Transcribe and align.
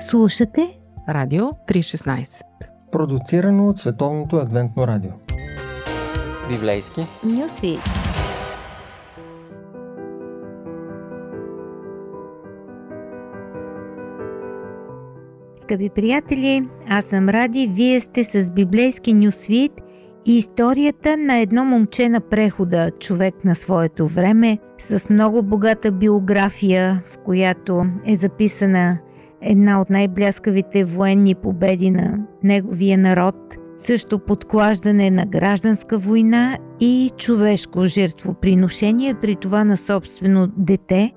Слушате 0.00 0.78
Радио 1.08 1.44
316 1.44 2.42
Продуцирано 2.92 3.68
от 3.68 3.78
Световното 3.78 4.36
адвентно 4.36 4.86
радио. 4.86 5.10
Библейски. 6.50 7.00
Нюсвит 7.24 7.80
Скъпи 15.62 15.90
приятели, 15.90 16.68
аз 16.88 17.04
съм 17.04 17.28
Ради, 17.28 17.70
вие 17.72 18.00
сте 18.00 18.24
с 18.24 18.50
библейски 18.50 19.12
нюсвит 19.12 19.72
и 20.26 20.38
историята 20.38 21.16
на 21.16 21.36
едно 21.36 21.64
момче 21.64 22.08
на 22.08 22.20
прехода, 22.20 22.90
човек 22.90 23.34
на 23.44 23.54
своето 23.54 24.06
време, 24.06 24.58
с 24.78 25.08
много 25.10 25.42
богата 25.42 25.92
биография, 25.92 27.02
в 27.06 27.18
която 27.18 27.86
е 28.06 28.16
записана 28.16 28.98
една 29.46 29.80
от 29.80 29.90
най-бляскавите 29.90 30.84
военни 30.84 31.34
победи 31.34 31.90
на 31.90 32.18
неговия 32.42 32.98
народ, 32.98 33.34
също 33.76 34.18
подклаждане 34.18 35.10
на 35.10 35.26
гражданска 35.26 35.98
война 35.98 36.58
и 36.80 37.10
човешко 37.16 37.84
жертвоприношение, 37.84 39.14
при 39.14 39.36
това 39.36 39.64
на 39.64 39.76
собствено 39.76 40.48
дете. 40.56 41.12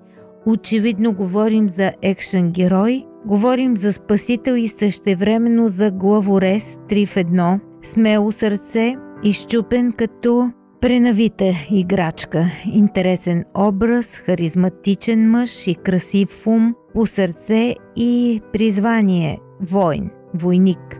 Очевидно 0.45 1.13
говорим 1.13 1.69
за 1.69 1.91
екшен 2.01 2.51
герой, 2.51 3.05
говорим 3.25 3.77
за 3.77 3.93
спасител 3.93 4.53
и 4.53 4.67
същевременно 4.67 5.69
за 5.69 5.91
главорез 5.91 6.77
3 6.89 7.05
в 7.05 7.15
1, 7.15 7.59
смело 7.83 8.31
сърце, 8.31 8.95
изчупен 9.23 9.91
като 9.91 10.51
пренавита 10.81 11.53
играчка, 11.71 12.51
интересен 12.73 13.45
образ, 13.57 14.05
харизматичен 14.05 15.29
мъж 15.29 15.67
и 15.67 15.75
красив 15.75 16.47
ум, 16.47 16.75
по 16.93 17.07
сърце 17.07 17.75
и 17.95 18.41
призвание 18.53 19.39
войн, 19.61 20.09
войник. 20.33 20.99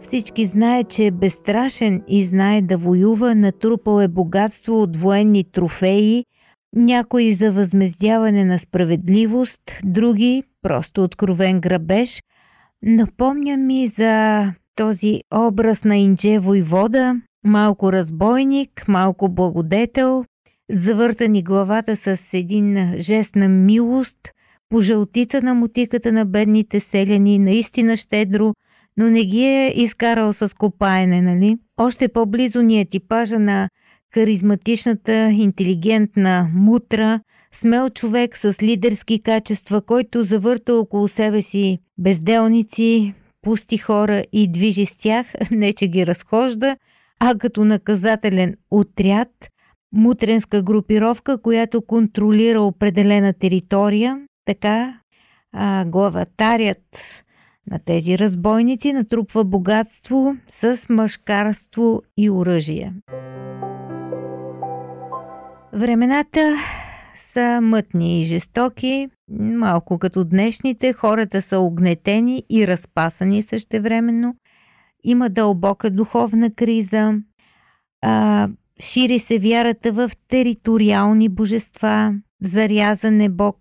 Всички 0.00 0.46
знае, 0.46 0.84
че 0.84 1.06
е 1.06 1.10
безстрашен 1.10 2.02
и 2.08 2.24
знае 2.24 2.62
да 2.62 2.78
воюва, 2.78 3.34
натрупал 3.34 4.00
е 4.00 4.08
богатство 4.08 4.82
от 4.82 4.96
военни 4.96 5.44
трофеи, 5.44 6.24
някои 6.76 7.34
за 7.34 7.52
възмездяване 7.52 8.44
на 8.44 8.58
справедливост, 8.58 9.62
други 9.84 10.42
просто 10.62 11.04
откровен 11.04 11.60
грабеж. 11.60 12.22
Напомня 12.82 13.56
ми 13.56 13.88
за 13.88 14.52
този 14.76 15.20
образ 15.34 15.84
на 15.84 15.96
Индже 15.96 16.38
Войвода, 16.38 17.20
малко 17.44 17.92
разбойник, 17.92 18.88
малко 18.88 19.28
благодетел, 19.28 20.24
завъртани 20.72 21.42
главата 21.42 21.96
с 21.96 22.34
един 22.34 22.94
жест 22.98 23.36
на 23.36 23.48
милост, 23.48 24.18
по 24.68 24.80
жълтица 24.80 25.42
на 25.42 25.54
мутиката 25.54 26.12
на 26.12 26.24
бедните 26.24 26.80
селяни, 26.80 27.38
наистина 27.38 27.96
щедро, 27.96 28.54
но 28.96 29.10
не 29.10 29.24
ги 29.24 29.44
е 29.44 29.72
изкарал 29.76 30.32
с 30.32 30.56
копаене, 30.56 31.22
нали? 31.22 31.58
Още 31.76 32.08
по-близо 32.08 32.62
ни 32.62 32.80
е 32.80 32.84
типажа 32.84 33.38
на 33.38 33.68
харизматичната, 34.14 35.30
интелигентна 35.30 36.50
мутра, 36.54 37.20
смел 37.52 37.90
човек 37.90 38.36
с 38.36 38.54
лидерски 38.62 39.22
качества, 39.22 39.82
който 39.82 40.22
завърта 40.22 40.74
около 40.74 41.08
себе 41.08 41.42
си 41.42 41.78
безделници, 41.98 43.14
пусти 43.46 43.78
хора 43.78 44.24
и 44.32 44.48
движи 44.48 44.86
с 44.86 44.96
тях, 44.96 45.26
не 45.50 45.72
че 45.72 45.88
ги 45.88 46.06
разхожда, 46.06 46.76
а 47.20 47.38
като 47.38 47.64
наказателен 47.64 48.54
отряд– 48.70 49.28
мутренска 49.92 50.62
групировка, 50.62 51.42
която 51.42 51.82
контролира 51.82 52.60
определена 52.60 53.32
територия. 53.32 54.20
Така 54.44 55.00
а, 55.52 55.84
главатарят 55.84 56.82
на 57.70 57.78
тези 57.78 58.18
разбойници 58.18 58.92
натрупва 58.92 59.44
богатство 59.44 60.36
с 60.48 60.80
мъжкарство 60.88 62.02
и 62.16 62.30
оръжие. 62.30 62.92
Времената 65.72 66.56
са 67.36 67.60
мътни 67.62 68.20
и 68.20 68.24
жестоки, 68.24 69.08
малко 69.30 69.98
като 69.98 70.24
днешните, 70.24 70.92
хората 70.92 71.42
са 71.42 71.58
огнетени 71.58 72.44
и 72.50 72.66
разпасани 72.66 73.42
същевременно. 73.42 74.36
Има 75.04 75.30
дълбока 75.30 75.90
духовна 75.90 76.54
криза. 76.54 77.14
А, 78.02 78.48
Шири 78.80 79.18
се 79.18 79.38
вярата 79.38 79.92
в 79.92 80.10
териториални 80.28 81.28
божества, 81.28 82.14
зарязан 82.42 83.20
е 83.20 83.28
Бог. 83.28 83.58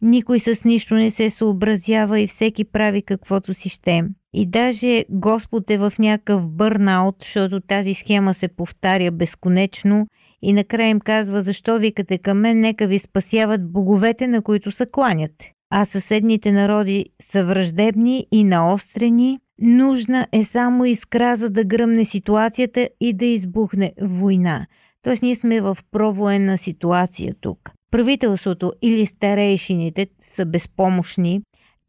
Никой 0.00 0.40
с 0.40 0.64
нищо 0.64 0.94
не 0.94 1.10
се 1.10 1.30
съобразява 1.30 2.20
и 2.20 2.26
всеки 2.26 2.64
прави 2.64 3.02
каквото 3.02 3.54
си 3.54 3.68
ще. 3.68 4.04
И 4.34 4.46
даже 4.46 5.04
Господ 5.10 5.70
е 5.70 5.78
в 5.78 5.92
някакъв 5.98 6.48
бърнаут, 6.48 7.16
защото 7.20 7.60
тази 7.60 7.94
схема 7.94 8.34
се 8.34 8.48
повтаря 8.48 9.10
безконечно 9.10 10.06
и 10.42 10.52
накрая 10.52 10.88
им 10.88 11.00
казва, 11.00 11.42
защо 11.42 11.78
викате 11.78 12.18
към 12.18 12.40
мен, 12.40 12.60
нека 12.60 12.86
ви 12.86 12.98
спасяват 12.98 13.72
боговете, 13.72 14.26
на 14.26 14.42
които 14.42 14.72
се 14.72 14.86
кланяте. 14.92 15.52
А 15.70 15.84
съседните 15.84 16.52
народи 16.52 17.06
са 17.22 17.44
враждебни 17.44 18.26
и 18.32 18.44
наострени, 18.44 19.38
Нужна 19.64 20.26
е 20.32 20.44
само 20.44 20.84
искра, 20.84 21.36
за 21.36 21.50
да 21.50 21.64
гръмне 21.64 22.04
ситуацията 22.04 22.88
и 23.00 23.12
да 23.12 23.24
избухне 23.24 23.92
война. 24.00 24.66
Тоест 25.02 25.22
ние 25.22 25.36
сме 25.36 25.60
в 25.60 25.76
провоенна 25.90 26.58
ситуация 26.58 27.34
тук. 27.40 27.70
Правителството 27.90 28.72
или 28.82 29.06
старейшините 29.06 30.06
са 30.20 30.44
безпомощни. 30.44 31.40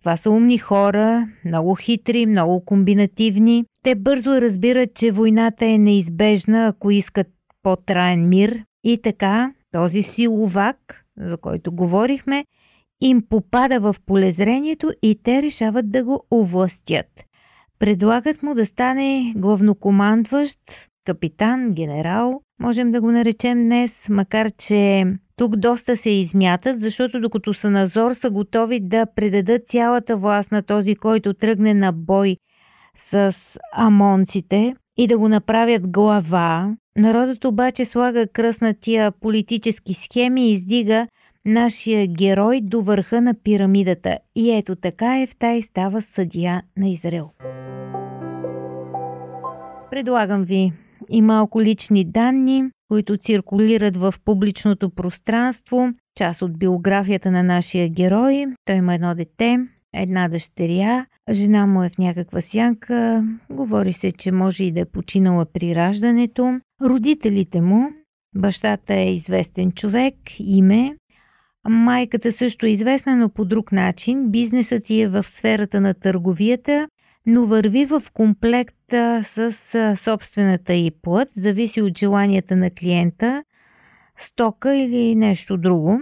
Това 0.03 0.18
са 0.18 0.31
умни 0.31 0.58
хора, 0.58 1.28
много 1.46 1.75
хитри, 1.75 2.25
много 2.25 2.66
комбинативни. 2.66 3.66
Те 3.84 3.96
бързо 3.96 4.30
разбират, 4.30 4.94
че 4.96 5.12
войната 5.12 5.66
е 5.66 5.78
неизбежна, 5.78 6.68
ако 6.68 6.91
искат 6.91 7.28
по-траен 7.64 8.30
мир. 8.30 8.63
И 8.84 9.02
така, 9.02 9.53
този 9.72 10.03
силовак, 10.03 11.06
за 11.18 11.38
който 11.38 11.72
говорихме, 11.72 12.46
им 13.02 13.24
попада 13.30 13.80
в 13.80 13.96
полезрението 14.06 14.92
и 15.02 15.19
те 15.24 15.42
решават 15.42 15.92
да 15.92 16.03
го 16.03 16.24
овластят. 16.31 17.08
Предлагат 17.80 18.44
му 18.44 18.53
да 18.53 18.66
стане 18.66 19.34
главнокомандващ, 19.36 20.59
капитан, 21.06 21.72
генерал, 21.74 22.41
можем 22.62 22.91
да 22.91 23.02
го 23.02 23.12
наречем 23.12 23.64
днес, 23.64 24.06
макар 24.09 24.52
че 24.52 25.06
тук 25.36 25.56
доста 25.56 25.97
се 25.97 26.09
измятат, 26.09 26.80
защото 26.80 27.22
докато 27.22 27.53
са 27.53 27.72
на 27.72 27.88
зор 27.88 28.14
са 28.14 28.30
готови 28.30 28.80
да 28.80 29.06
предадат 29.16 29.68
цялата 29.68 30.18
власт 30.18 30.52
на 30.52 30.62
този, 30.62 30.96
който 30.96 31.34
тръгне 31.34 31.74
на 31.74 31.92
бой 31.92 32.38
с 32.97 33.36
амонците 33.74 34.75
и 34.97 35.08
да 35.08 35.18
го 35.18 35.28
направят 35.28 35.92
глава. 35.92 36.75
Народът 36.97 37.46
обаче 37.46 37.86
слага 37.86 38.28
кръст 38.28 38.62
на 38.62 38.74
тия 38.74 39.12
политически 39.12 39.94
схеми 39.94 40.50
и 40.50 40.53
издига 40.53 41.08
нашия 41.46 42.08
герой 42.08 42.62
до 42.62 42.81
върха 42.81 43.22
на 43.22 43.34
пирамидата. 43.44 44.18
И 44.36 44.52
ето 44.52 44.75
така 44.75 45.22
е 45.22 45.28
в 45.28 45.36
тай 45.36 45.62
става 45.62 46.02
съдия 46.02 46.62
на 46.78 46.90
Израел. 46.90 47.30
Предлагам 49.92 50.44
ви 50.44 50.74
и 51.09 51.22
малко 51.22 51.62
лични 51.62 52.06
данни, 52.06 52.64
които 52.88 53.18
циркулират 53.18 53.97
в 53.97 54.14
публичното 54.25 54.90
пространство. 54.90 55.90
Част 56.18 56.41
от 56.41 56.59
биографията 56.59 57.31
на 57.31 57.44
нашия 57.44 57.90
герой. 57.90 58.46
Той 58.66 58.75
има 58.75 58.94
едно 58.94 59.16
дете, 59.16 59.59
една 59.94 60.28
дъщеря. 60.28 61.06
Жена 61.31 61.68
му 61.68 61.84
е 61.84 61.90
в 61.90 61.97
някаква 61.97 62.42
сянка. 62.42 63.28
Говори 63.50 63.94
се, 63.94 64.12
че 64.12 64.31
може 64.31 64.63
и 64.63 64.72
да 64.72 64.80
е 64.80 64.86
починала 64.86 65.46
при 65.46 65.75
раждането. 65.75 66.59
Родителите 66.81 67.62
му, 67.62 67.90
бащата 68.36 68.94
е 68.94 69.13
известен 69.13 69.72
човек, 69.72 70.16
име. 70.39 70.95
Майката 71.69 72.31
също 72.31 72.66
е 72.66 72.69
известна, 72.69 73.16
но 73.16 73.30
по 73.30 73.45
друг 73.45 73.72
начин. 73.72 74.31
Бизнесът 74.31 74.83
ти 74.83 75.01
е 75.01 75.07
в 75.07 75.24
сферата 75.24 75.81
на 75.81 75.94
търговията 75.94 76.88
но 77.25 77.46
върви 77.46 77.86
в 77.86 78.04
комплекта 78.14 79.24
с 79.24 79.54
собствената 79.98 80.74
и 80.74 80.92
плът, 81.02 81.30
зависи 81.36 81.81
от 81.81 81.98
желанията 81.98 82.56
на 82.56 82.70
клиента, 82.70 83.44
стока 84.18 84.75
или 84.75 85.16
нещо 85.16 85.58
друго. 85.58 86.02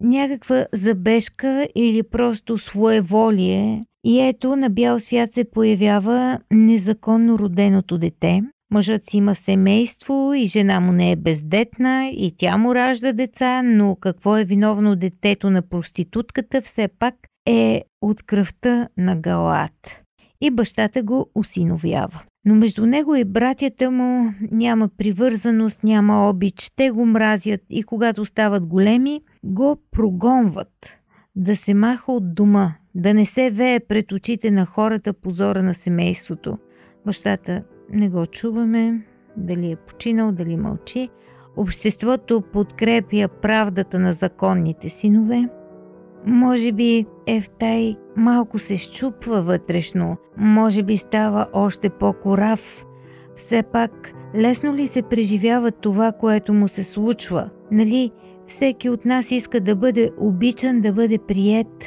Някаква 0.00 0.66
забежка 0.72 1.68
или 1.74 2.02
просто 2.02 2.58
своеволие 2.58 3.84
и 4.04 4.20
ето 4.20 4.56
на 4.56 4.70
бял 4.70 5.00
свят 5.00 5.34
се 5.34 5.50
появява 5.50 6.38
незаконно 6.52 7.38
роденото 7.38 7.98
дете. 7.98 8.42
Мъжът 8.70 9.06
си 9.06 9.16
има 9.16 9.34
семейство 9.34 10.34
и 10.34 10.46
жена 10.46 10.80
му 10.80 10.92
не 10.92 11.12
е 11.12 11.16
бездетна 11.16 12.10
и 12.12 12.34
тя 12.36 12.56
му 12.56 12.74
ражда 12.74 13.12
деца, 13.12 13.62
но 13.62 13.96
какво 13.96 14.36
е 14.36 14.44
виновно 14.44 14.96
детето 14.96 15.50
на 15.50 15.62
проститутката 15.62 16.62
все 16.62 16.88
пак 16.98 17.14
е 17.46 17.84
от 18.02 18.22
кръвта 18.22 18.88
на 18.96 19.16
Галат 19.16 20.02
и 20.40 20.50
бащата 20.50 21.02
го 21.02 21.30
усиновява. 21.34 22.22
Но 22.44 22.54
между 22.54 22.86
него 22.86 23.14
и 23.14 23.24
братята 23.24 23.90
му 23.90 24.32
няма 24.50 24.88
привързаност, 24.98 25.84
няма 25.84 26.28
обич, 26.28 26.70
те 26.76 26.90
го 26.90 27.06
мразят 27.06 27.60
и 27.70 27.82
когато 27.82 28.24
стават 28.24 28.66
големи, 28.66 29.20
го 29.44 29.76
прогонват. 29.90 30.94
да 31.36 31.56
се 31.56 31.74
маха 31.74 32.12
от 32.12 32.34
дома, 32.34 32.74
да 32.94 33.14
не 33.14 33.26
се 33.26 33.50
вее 33.50 33.80
пред 33.80 34.12
очите 34.12 34.50
на 34.50 34.66
хората 34.66 35.12
позора 35.12 35.62
на 35.62 35.74
семейството. 35.74 36.58
Бащата 37.06 37.62
не 37.90 38.08
го 38.08 38.26
чуваме, 38.26 39.06
дали 39.36 39.70
е 39.70 39.76
починал, 39.76 40.32
дали 40.32 40.56
мълчи. 40.56 41.08
Обществото 41.56 42.42
подкрепя 42.52 43.28
правдата 43.42 43.98
на 43.98 44.14
законните 44.14 44.88
синове. 44.88 45.48
Може 46.26 46.72
би 46.72 47.06
Ефтай 47.26 47.96
малко 48.16 48.58
се 48.58 48.76
щупва 48.76 49.42
вътрешно, 49.42 50.16
може 50.36 50.82
би 50.82 50.96
става 50.96 51.46
още 51.52 51.90
по-корав. 51.90 52.84
Все 53.36 53.62
пак, 53.62 54.12
лесно 54.36 54.74
ли 54.74 54.86
се 54.86 55.02
преживява 55.02 55.70
това, 55.70 56.12
което 56.12 56.54
му 56.54 56.68
се 56.68 56.84
случва? 56.84 57.50
Нали, 57.72 58.10
всеки 58.46 58.90
от 58.90 59.04
нас 59.04 59.30
иска 59.30 59.60
да 59.60 59.76
бъде 59.76 60.10
обичан, 60.18 60.80
да 60.80 60.92
бъде 60.92 61.18
прият. 61.18 61.84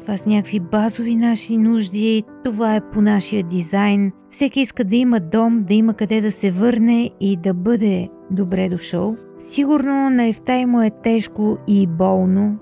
Това 0.00 0.16
са 0.16 0.28
някакви 0.28 0.60
базови 0.60 1.16
наши 1.16 1.56
нужди, 1.56 2.24
това 2.44 2.76
е 2.76 2.90
по 2.90 3.00
нашия 3.00 3.42
дизайн. 3.42 4.12
Всеки 4.30 4.60
иска 4.60 4.84
да 4.84 4.96
има 4.96 5.20
дом, 5.20 5.64
да 5.68 5.74
има 5.74 5.94
къде 5.94 6.20
да 6.20 6.32
се 6.32 6.50
върне 6.50 7.10
и 7.20 7.36
да 7.36 7.54
бъде 7.54 8.08
добре 8.30 8.68
дошъл. 8.68 9.16
Сигурно 9.40 10.10
на 10.10 10.26
Ефтай 10.26 10.66
му 10.66 10.82
е 10.82 10.90
тежко 11.02 11.58
и 11.66 11.86
болно. 11.86 12.56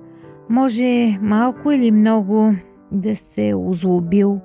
Може 0.50 1.18
малко 1.22 1.70
или 1.70 1.90
много 1.90 2.54
да 2.92 3.16
се 3.16 3.54
озлобил. 3.56 4.40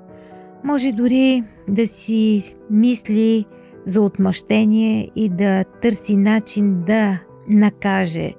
Може 0.64 0.92
дори 0.92 1.42
да 1.68 1.86
си 1.86 2.54
мисли 2.70 3.44
за 3.86 4.00
отмъщение 4.00 5.10
и 5.16 5.28
да 5.28 5.64
търси 5.64 6.16
начин 6.16 6.82
да 6.86 7.18
накаже 7.48 8.34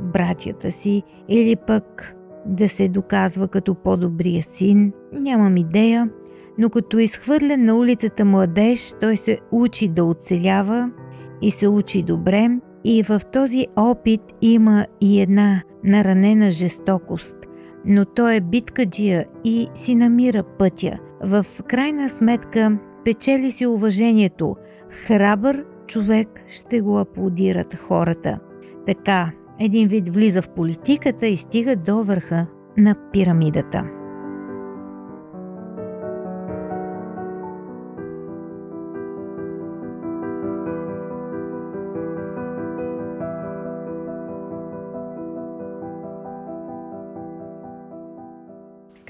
братята 0.00 0.72
си 0.72 1.02
или 1.28 1.56
пък 1.56 2.14
да 2.46 2.68
се 2.68 2.88
доказва 2.88 3.48
като 3.48 3.74
по-добрия 3.74 4.42
син. 4.42 4.92
Нямам 5.12 5.56
идея, 5.56 6.10
но 6.58 6.70
като 6.70 6.98
изхвърлен 6.98 7.64
на 7.64 7.74
улицата 7.74 8.24
младеж, 8.24 8.94
той 9.00 9.16
се 9.16 9.38
учи 9.50 9.88
да 9.88 10.04
оцелява 10.04 10.90
и 11.42 11.50
се 11.50 11.68
учи 11.68 12.02
добре 12.02 12.60
и 12.84 13.02
в 13.02 13.20
този 13.32 13.66
опит 13.76 14.20
има 14.42 14.86
и 15.00 15.20
една 15.20 15.62
наранена 15.84 16.50
жестокост. 16.50 17.36
Но 17.84 18.04
той 18.04 18.34
е 18.34 18.40
биткаджия 18.40 19.26
и 19.44 19.68
си 19.74 19.94
намира 19.94 20.42
пътя. 20.42 20.98
В 21.22 21.46
крайна 21.68 22.10
сметка 22.10 22.78
печели 23.04 23.52
си 23.52 23.66
уважението. 23.66 24.56
Храбър 25.06 25.64
човек 25.86 26.28
ще 26.48 26.80
го 26.80 26.98
аплодират 26.98 27.74
хората. 27.74 28.38
Така, 28.86 29.30
един 29.58 29.88
вид 29.88 30.08
влиза 30.08 30.42
в 30.42 30.48
политиката 30.48 31.26
и 31.26 31.36
стига 31.36 31.76
до 31.76 32.04
върха 32.04 32.46
на 32.76 32.94
пирамидата. 33.12 33.99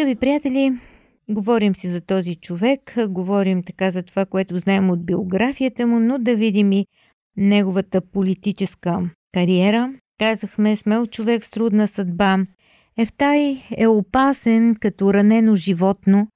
Скъпи 0.00 0.14
приятели, 0.14 0.78
говорим 1.28 1.76
си 1.76 1.88
за 1.88 2.00
този 2.00 2.36
човек, 2.36 2.94
говорим 3.08 3.62
така 3.62 3.90
за 3.90 4.02
това, 4.02 4.26
което 4.26 4.58
знаем 4.58 4.90
от 4.90 5.06
биографията 5.06 5.86
му, 5.86 6.00
но 6.00 6.18
да 6.18 6.36
видим 6.36 6.72
и 6.72 6.86
неговата 7.36 8.00
политическа 8.00 9.10
кариера. 9.34 9.92
Казахме, 10.18 10.76
смел 10.76 11.06
човек 11.06 11.44
с 11.44 11.50
трудна 11.50 11.88
съдба. 11.88 12.38
Ефтай 12.98 13.62
е 13.76 13.86
опасен 13.86 14.76
като 14.80 15.14
ранено 15.14 15.54
животно. 15.54 16.28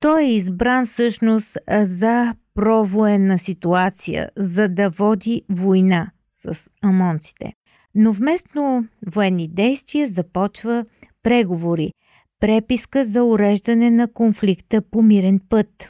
Той 0.00 0.22
е 0.22 0.32
избран 0.32 0.86
всъщност 0.86 1.58
за 1.82 2.34
провоенна 2.54 3.38
ситуация, 3.38 4.30
за 4.36 4.68
да 4.68 4.90
води 4.90 5.42
война 5.50 6.10
с 6.34 6.70
амонците. 6.82 7.52
Но 7.94 8.12
вместо 8.12 8.84
военни 9.06 9.48
действия 9.48 10.08
започва 10.08 10.84
преговори– 11.22 11.92
преписка 12.40 13.04
за 13.04 13.24
уреждане 13.24 13.90
на 13.90 14.12
конфликта 14.12 14.82
по 14.82 15.02
мирен 15.02 15.40
път. 15.48 15.88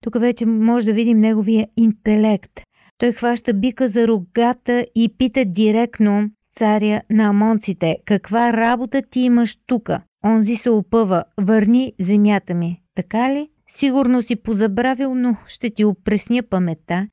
Тук 0.00 0.20
вече 0.20 0.46
може 0.46 0.86
да 0.86 0.92
видим 0.92 1.18
неговия 1.18 1.68
интелект. 1.76 2.60
Той 2.98 3.12
хваща 3.12 3.54
бика 3.54 3.88
за 3.88 4.08
рогата 4.08 4.86
и 4.94 5.08
пита 5.18 5.44
директно 5.44 6.30
царя 6.56 7.02
на 7.10 7.24
амонците, 7.24 7.96
каква 8.04 8.52
работа 8.52 9.02
ти 9.02 9.20
имаш 9.20 9.56
тука? 9.66 10.02
Онзи 10.24 10.56
се 10.56 10.70
опъва, 10.70 11.24
върни 11.40 11.92
земята 12.00 12.54
ми. 12.54 12.80
Така 12.94 13.34
ли? 13.34 13.48
Сигурно 13.68 14.22
си 14.22 14.36
позабравил, 14.36 15.14
но 15.14 15.36
ще 15.46 15.70
ти 15.70 15.84
опресня 15.84 16.42
памета. 16.42 17.06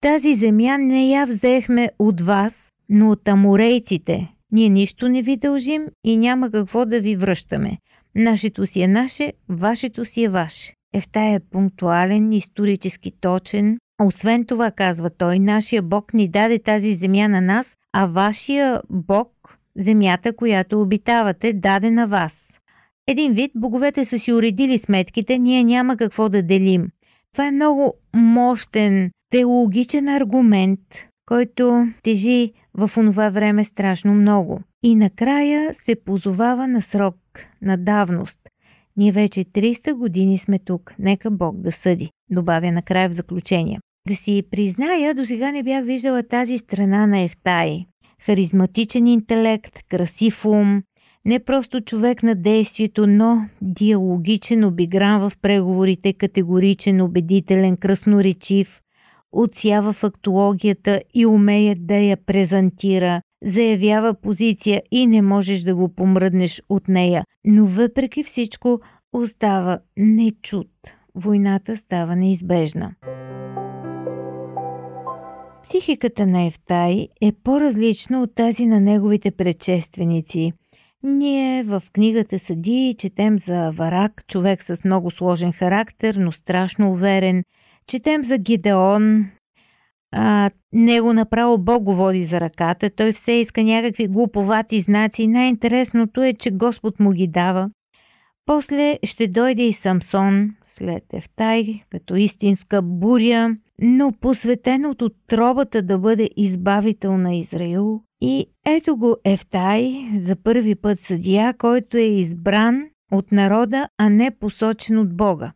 Тази 0.00 0.34
земя 0.34 0.78
не 0.78 1.08
я 1.08 1.26
взехме 1.26 1.90
от 1.98 2.20
вас, 2.20 2.72
но 2.88 3.10
от 3.10 3.28
аморейците. 3.28 4.28
Ние 4.52 4.68
нищо 4.68 5.08
не 5.08 5.22
ви 5.22 5.36
дължим 5.36 5.86
и 6.04 6.16
няма 6.16 6.50
какво 6.50 6.86
да 6.86 7.00
ви 7.00 7.16
връщаме. 7.16 7.78
Нашето 8.18 8.66
си 8.66 8.80
е 8.80 8.88
наше, 8.88 9.32
вашето 9.48 10.04
си 10.04 10.24
е 10.24 10.28
ваше. 10.28 10.74
Ефтай 10.94 11.34
е 11.34 11.40
пунктуален, 11.40 12.32
исторически 12.32 13.12
точен. 13.20 13.78
Освен 14.02 14.44
това, 14.44 14.70
казва 14.70 15.10
той, 15.10 15.38
нашия 15.38 15.82
Бог 15.82 16.14
ни 16.14 16.28
даде 16.28 16.58
тази 16.58 16.94
земя 16.94 17.28
на 17.28 17.40
нас, 17.40 17.76
а 17.92 18.06
вашия 18.06 18.82
Бог, 18.90 19.58
земята, 19.76 20.36
която 20.36 20.82
обитавате, 20.82 21.52
даде 21.52 21.90
на 21.90 22.06
вас. 22.06 22.50
Един 23.06 23.32
вид, 23.32 23.52
боговете 23.54 24.04
са 24.04 24.18
си 24.18 24.32
уредили 24.32 24.78
сметките, 24.78 25.38
ние 25.38 25.64
няма 25.64 25.96
какво 25.96 26.28
да 26.28 26.42
делим. 26.42 26.88
Това 27.32 27.46
е 27.46 27.50
много 27.50 27.94
мощен 28.14 29.10
теологичен 29.30 30.08
аргумент, 30.08 30.80
който 31.26 31.86
тежи 32.02 32.52
в 32.78 32.96
онова 32.96 33.28
време 33.28 33.64
страшно 33.64 34.14
много. 34.14 34.60
И 34.82 34.94
накрая 34.94 35.74
се 35.74 35.94
позовава 36.04 36.68
на 36.68 36.82
срок, 36.82 37.16
на 37.62 37.76
давност. 37.76 38.38
Ние 38.96 39.12
вече 39.12 39.44
300 39.44 39.94
години 39.94 40.38
сме 40.38 40.58
тук, 40.58 40.94
нека 40.98 41.30
Бог 41.30 41.56
да 41.56 41.72
съди, 41.72 42.10
добавя 42.30 42.72
накрая 42.72 43.08
в 43.08 43.12
заключение. 43.12 43.80
Да 44.08 44.16
си 44.16 44.42
призная, 44.50 45.14
до 45.14 45.26
сега 45.26 45.52
не 45.52 45.62
бях 45.62 45.84
виждала 45.84 46.22
тази 46.22 46.58
страна 46.58 47.06
на 47.06 47.20
Ефтай. 47.20 47.86
Харизматичен 48.22 49.06
интелект, 49.06 49.78
красив 49.88 50.44
ум, 50.44 50.82
не 51.24 51.38
просто 51.38 51.80
човек 51.80 52.22
на 52.22 52.34
действието, 52.34 53.06
но 53.06 53.48
диалогичен, 53.62 54.64
обигран 54.64 55.20
в 55.20 55.32
преговорите, 55.42 56.12
категоричен, 56.12 57.00
убедителен, 57.00 57.76
красноречив, 57.76 58.80
отсява 59.32 59.92
фактологията 59.92 61.00
и 61.14 61.26
умее 61.26 61.74
да 61.74 61.94
я 61.94 62.16
презентира, 62.16 63.22
заявява 63.44 64.14
позиция 64.14 64.82
и 64.90 65.06
не 65.06 65.22
можеш 65.22 65.60
да 65.60 65.74
го 65.74 65.94
помръднеш 65.94 66.62
от 66.68 66.88
нея, 66.88 67.24
но 67.44 67.66
въпреки 67.66 68.24
всичко 68.24 68.80
остава 69.12 69.78
нечут. 69.96 70.70
Войната 71.14 71.76
става 71.76 72.16
неизбежна. 72.16 72.94
Психиката 75.62 76.26
на 76.26 76.46
Ефтай 76.46 77.08
е 77.20 77.32
по-различна 77.44 78.22
от 78.22 78.34
тази 78.34 78.66
на 78.66 78.80
неговите 78.80 79.30
предшественици. 79.30 80.52
Ние 81.02 81.62
в 81.62 81.82
книгата 81.92 82.38
Съди 82.38 82.94
четем 82.98 83.38
за 83.38 83.70
Варак, 83.70 84.24
човек 84.28 84.62
с 84.62 84.84
много 84.84 85.10
сложен 85.10 85.52
характер, 85.52 86.14
но 86.14 86.32
страшно 86.32 86.90
уверен. 86.90 87.44
Четем 87.88 88.24
за 88.24 88.38
Гидеон, 88.38 89.26
а, 90.12 90.50
него 90.72 91.12
направо 91.12 91.58
Бог 91.58 91.82
го 91.82 91.94
води 91.94 92.24
за 92.24 92.40
ръката. 92.40 92.90
Той 92.90 93.12
все 93.12 93.32
иска 93.32 93.62
някакви 93.62 94.08
глуповати 94.08 94.80
знаци. 94.80 95.26
Най-интересното 95.26 96.22
е, 96.22 96.32
че 96.32 96.50
Господ 96.50 97.00
му 97.00 97.10
ги 97.10 97.26
дава. 97.26 97.70
После 98.46 98.98
ще 99.02 99.28
дойде 99.28 99.62
и 99.62 99.72
Самсон 99.72 100.50
след 100.62 101.04
Ефтай, 101.12 101.82
като 101.90 102.16
истинска 102.16 102.82
буря, 102.82 103.56
но 103.82 104.12
посветен 104.20 104.86
от 104.86 105.02
отробата 105.02 105.82
да 105.82 105.98
бъде 105.98 106.30
избавител 106.36 107.18
на 107.18 107.34
Израил. 107.34 108.02
И 108.20 108.46
ето 108.66 108.96
го 108.96 109.16
Ефтай, 109.24 110.10
за 110.16 110.36
първи 110.36 110.74
път 110.74 111.00
съдия, 111.00 111.54
който 111.54 111.96
е 111.96 112.02
избран 112.02 112.84
от 113.12 113.32
народа, 113.32 113.88
а 113.98 114.10
не 114.10 114.30
посочен 114.30 114.98
от 114.98 115.16
Бога. 115.16 115.52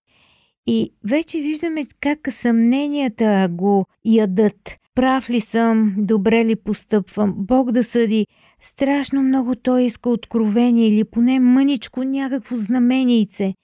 И 0.66 0.92
вече 1.04 1.38
виждаме 1.38 1.86
как 2.00 2.18
съмненията 2.32 3.48
го 3.50 3.86
ядат. 4.04 4.76
Прав 4.94 5.30
ли 5.30 5.40
съм? 5.40 5.94
Добре 5.98 6.44
ли 6.44 6.56
постъпвам? 6.56 7.34
Бог 7.36 7.72
да 7.72 7.84
съди. 7.84 8.26
Страшно 8.60 9.22
много 9.22 9.54
той 9.54 9.82
иска 9.82 10.10
откровение 10.10 10.88
или 10.88 11.04
поне 11.04 11.40
мъничко 11.40 12.04
някакво 12.04 12.56
знаменийце. 12.56 13.54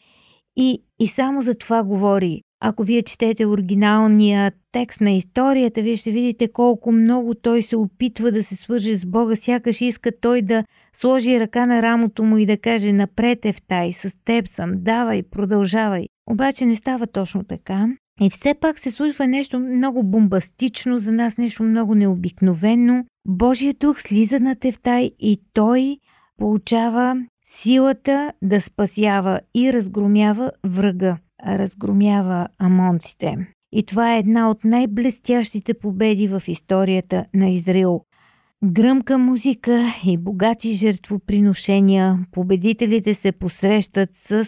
И, 0.57 0.83
и 0.99 1.09
само 1.09 1.43
за 1.43 1.55
това 1.55 1.85
говори. 1.85 2.43
Ако 2.61 2.83
вие 2.83 3.03
четете 3.03 3.47
оригиналния 3.47 4.53
текст 4.73 5.01
на 5.01 5.11
историята, 5.11 5.83
вие 5.83 5.97
ще 5.97 6.11
видите 6.11 6.53
колко 6.53 6.93
много 6.93 7.35
той 7.35 7.63
се 7.63 7.77
опитва 7.77 8.33
да 8.33 8.45
се 8.45 8.57
свърже 8.57 8.97
с 8.97 9.07
Бога, 9.07 9.37
сякаш 9.37 9.81
иска 9.81 10.11
той 10.21 10.43
да 10.43 10.65
сложи 10.95 11.41
ръка 11.41 11.67
на 11.67 11.83
рамото 11.83 12.25
му 12.25 12.39
и 12.39 12.47
да 12.47 12.57
каже 12.57 12.93
напред 12.93 13.45
е 13.45 13.53
в 13.53 13.63
тай, 13.63 13.93
с 13.93 14.11
теб 14.25 14.49
съм, 14.49 14.73
давай, 14.77 15.23
продължавай. 15.23 16.07
Обаче 16.31 16.67
не 16.67 16.77
става 16.77 17.07
точно 17.07 17.45
така. 17.45 17.89
И 18.21 18.31
все 18.31 18.55
пак 18.55 18.79
се 18.79 18.91
случва 18.91 19.27
нещо 19.27 19.59
много 19.59 20.03
бомбастично, 20.03 20.99
за 20.99 21.13
нас 21.13 21.39
нещо 21.39 21.63
много 21.63 21.95
необикновено. 21.95 23.05
Божият 23.29 23.79
дух 23.79 24.01
слиза 24.01 24.41
на 24.41 24.55
Тефтай 24.55 25.11
и 25.21 25.41
той 25.53 25.99
получава 26.39 27.17
силата 27.63 28.33
да 28.43 28.61
спасява 28.61 29.41
и 29.55 29.73
разгромява 29.73 30.53
врага, 30.67 31.17
разгромява 31.47 32.49
амонците. 32.59 33.37
И 33.73 33.83
това 33.83 34.15
е 34.15 34.19
една 34.19 34.51
от 34.51 34.65
най-блестящите 34.65 35.75
победи 35.75 36.29
в 36.29 36.43
историята 36.47 37.25
на 37.35 37.49
Израил. 37.51 38.05
Гръмка 38.65 39.19
музика 39.19 39.95
и 40.05 40.19
богати 40.19 40.75
жертвоприношения, 40.75 42.19
победителите 42.33 43.15
се 43.15 43.33
посрещат 43.33 44.11
с 44.13 44.47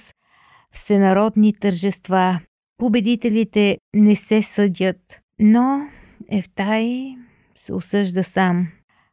всенародни 0.75 1.53
тържества. 1.53 2.41
Победителите 2.79 3.79
не 3.95 4.17
се 4.17 4.43
съдят, 4.43 5.21
но 5.39 5.81
Ефтай 6.29 7.17
се 7.55 7.73
осъжда 7.73 8.23
сам. 8.23 8.69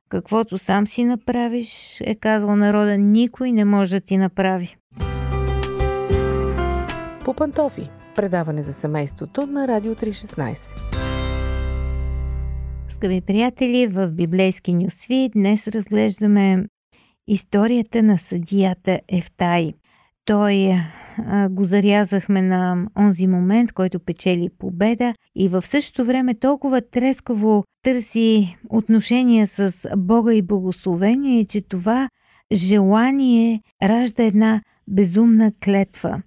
Каквото 0.10 0.58
сам 0.58 0.88
си 0.88 1.04
направиш, 1.04 2.02
е 2.02 2.16
казал 2.16 2.56
народа, 2.56 2.98
никой 2.98 3.52
не 3.52 3.66
може 3.66 3.96
да 3.96 4.02
ти 4.02 4.18
направи. 4.18 4.78
По 7.26 7.34
пантофи. 7.34 7.90
Предаване 8.16 8.64
за 8.64 8.74
семейството 8.74 9.48
на 9.48 9.68
Радио 9.68 9.96
316. 9.96 10.58
Скъпи 12.90 13.22
приятели, 13.22 13.88
в 13.88 14.08
библейски 14.08 14.74
нюсви 14.74 15.30
днес 15.34 15.68
разглеждаме 15.68 16.66
историята 17.28 18.04
на 18.04 18.18
съдията 18.18 19.00
Ефтай. 19.08 19.74
Той 20.28 20.74
го 21.50 21.66
зарязахме 21.66 22.42
на 22.42 22.88
онзи 23.00 23.28
момент, 23.28 23.72
който 23.72 24.00
печели 24.00 24.50
победа 24.60 25.14
и 25.36 25.50
в 25.50 25.66
същото 25.66 26.06
време 26.06 26.34
толкова 26.34 26.82
трескаво 26.92 27.64
търси 27.84 28.58
отношения 28.70 29.48
с 29.48 29.74
Бога 29.98 30.34
и 30.34 30.42
благословение, 30.42 31.46
че 31.46 31.62
това 31.62 32.10
желание 32.54 33.62
ражда 33.84 34.24
една 34.24 34.62
безумна 34.88 35.52
клетва. 35.64 36.22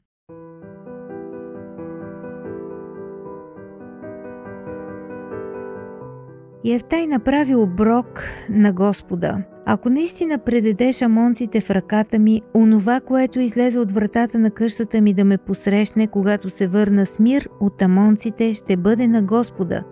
Евтай 6.65 7.07
направи 7.07 7.55
оброк 7.55 8.25
на 8.51 8.73
Господа. 8.73 9.43
Ако 9.67 9.91
наистина 9.91 10.39
предадеш 10.39 11.03
амонците 11.03 11.61
в 11.61 11.71
ръката 11.71 12.19
ми, 12.19 12.43
онова, 12.55 13.01
което 13.01 13.41
излезе 13.41 13.79
от 13.79 13.93
вратата 13.93 14.39
на 14.39 14.51
къщата 14.51 15.01
ми 15.01 15.15
да 15.15 15.25
ме 15.25 15.39
посрещне, 15.39 16.07
когато 16.07 16.51
се 16.51 16.67
върна 16.67 17.07
с 17.07 17.19
мир 17.19 17.49
от 17.61 17.83
амонците, 17.83 18.55
ще 18.55 18.77
бъде 18.77 19.07
на 19.09 19.23
Господа 19.23 19.85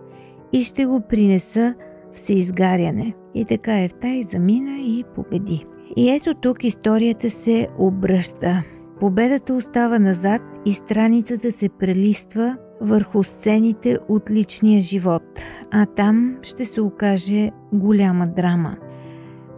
и 0.53 0.63
ще 0.63 0.85
го 0.85 1.01
принеса 1.09 1.75
всеизгаряне. 2.13 3.13
И 3.35 3.45
така 3.45 3.83
Евтай 3.83 4.23
замина 4.31 4.77
и 4.79 5.03
победи. 5.15 5.65
И 5.97 6.09
ето 6.09 6.33
тук 6.33 6.63
историята 6.63 7.29
се 7.29 7.67
обръща. 7.77 8.63
Победата 8.99 9.53
остава 9.53 9.99
назад 9.99 10.41
и 10.65 10.73
страницата 10.73 11.51
се 11.51 11.69
прелиства 11.69 12.57
върху 12.81 13.23
сцените 13.23 13.97
от 14.07 14.31
личния 14.31 14.81
живот, 14.81 15.23
а 15.71 15.85
там 15.85 16.37
ще 16.41 16.65
се 16.65 16.81
окаже 16.81 17.51
голяма 17.73 18.27
драма. 18.27 18.77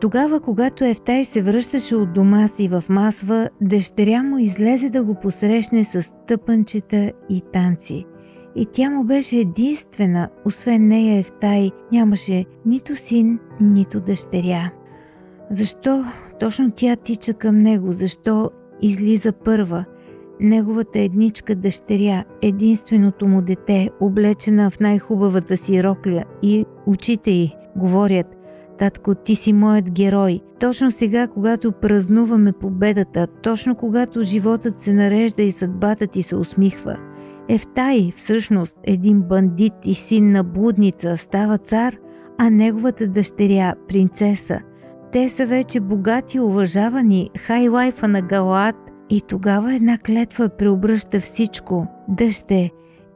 Тогава, 0.01 0.39
когато 0.39 0.83
Ефтай 0.83 1.25
се 1.25 1.41
връщаше 1.41 1.95
от 1.95 2.13
дома 2.13 2.47
си 2.47 2.67
в 2.67 2.83
Масва, 2.89 3.49
дъщеря 3.61 4.23
му 4.23 4.37
излезе 4.37 4.89
да 4.89 5.03
го 5.03 5.15
посрещне 5.15 5.85
с 5.85 6.03
тъпанчета 6.27 7.11
и 7.29 7.41
танци. 7.53 8.05
И 8.55 8.67
тя 8.73 8.89
му 8.89 9.03
беше 9.03 9.35
единствена, 9.35 10.29
освен 10.45 10.87
нея 10.87 11.19
Ефтай 11.19 11.71
нямаше 11.91 12.45
нито 12.65 12.95
син, 12.95 13.39
нито 13.61 13.99
дъщеря. 13.99 14.71
Защо 15.51 16.05
точно 16.39 16.71
тя 16.75 16.95
тича 16.95 17.33
към 17.33 17.57
него? 17.57 17.93
Защо 17.93 18.49
излиза 18.81 19.31
първа? 19.31 19.85
Неговата 20.41 20.99
едничка 20.99 21.55
дъщеря, 21.55 22.23
единственото 22.41 23.27
му 23.27 23.41
дете, 23.41 23.89
облечена 23.99 24.71
в 24.71 24.79
най-хубавата 24.79 25.57
си 25.57 25.83
рокля 25.83 26.23
и 26.41 26.65
очите 26.85 27.31
й 27.31 27.55
говорят 27.75 28.27
Татко, 28.81 29.15
ти 29.15 29.35
си 29.35 29.53
моят 29.53 29.91
герой. 29.91 30.39
Точно 30.59 30.91
сега, 30.91 31.27
когато 31.27 31.71
празнуваме 31.71 32.51
победата, 32.51 33.27
точно 33.27 33.75
когато 33.75 34.23
животът 34.23 34.81
се 34.81 34.93
нарежда 34.93 35.43
и 35.43 35.51
съдбата 35.51 36.07
ти 36.07 36.23
се 36.23 36.35
усмихва. 36.35 36.97
Ефтай, 37.49 38.11
всъщност, 38.15 38.77
един 38.83 39.21
бандит 39.21 39.73
и 39.85 39.93
син 39.93 40.31
на 40.31 40.43
блудница, 40.43 41.17
става 41.17 41.57
цар, 41.57 41.95
а 42.37 42.49
неговата 42.49 43.07
дъщеря, 43.07 43.73
принцеса. 43.87 44.59
Те 45.11 45.29
са 45.29 45.45
вече 45.45 45.79
богати, 45.79 46.39
уважавани, 46.39 47.29
хайлайфа 47.37 48.07
на 48.07 48.21
Галаат 48.21 48.90
и 49.11 49.21
тогава 49.21 49.75
една 49.75 49.97
клетва 49.97 50.49
преобръща 50.49 51.19
всичко. 51.19 51.87
Дъще, 52.07 52.71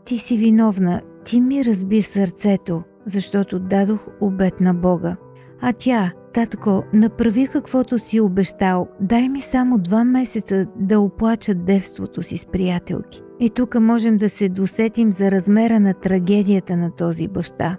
ти 0.06 0.18
си 0.18 0.38
виновна, 0.38 1.02
ти 1.26 1.42
ми 1.42 1.66
разби 1.66 2.02
сърцето, 2.02 2.84
защото 3.06 3.60
дадох 3.60 4.08
обет 4.22 4.62
на 4.62 4.74
Бога. 4.74 5.16
А 5.62 5.74
тя, 5.74 6.12
татко, 6.34 6.84
направи 6.94 7.48
каквото 7.48 8.00
си 8.00 8.20
обещал, 8.20 8.88
дай 9.02 9.30
ми 9.30 9.42
само 9.42 9.78
два 9.78 10.04
месеца 10.04 10.66
да 10.80 11.00
оплача 11.00 11.56
девството 11.56 12.24
си 12.24 12.38
с 12.38 12.46
приятелки. 12.46 13.22
И 13.40 13.50
тук 13.50 13.80
можем 13.80 14.18
да 14.18 14.30
се 14.30 14.50
досетим 14.50 15.12
за 15.12 15.32
размера 15.32 15.80
на 15.80 15.94
трагедията 15.94 16.78
на 16.78 16.92
този 16.92 17.28
баща. 17.28 17.78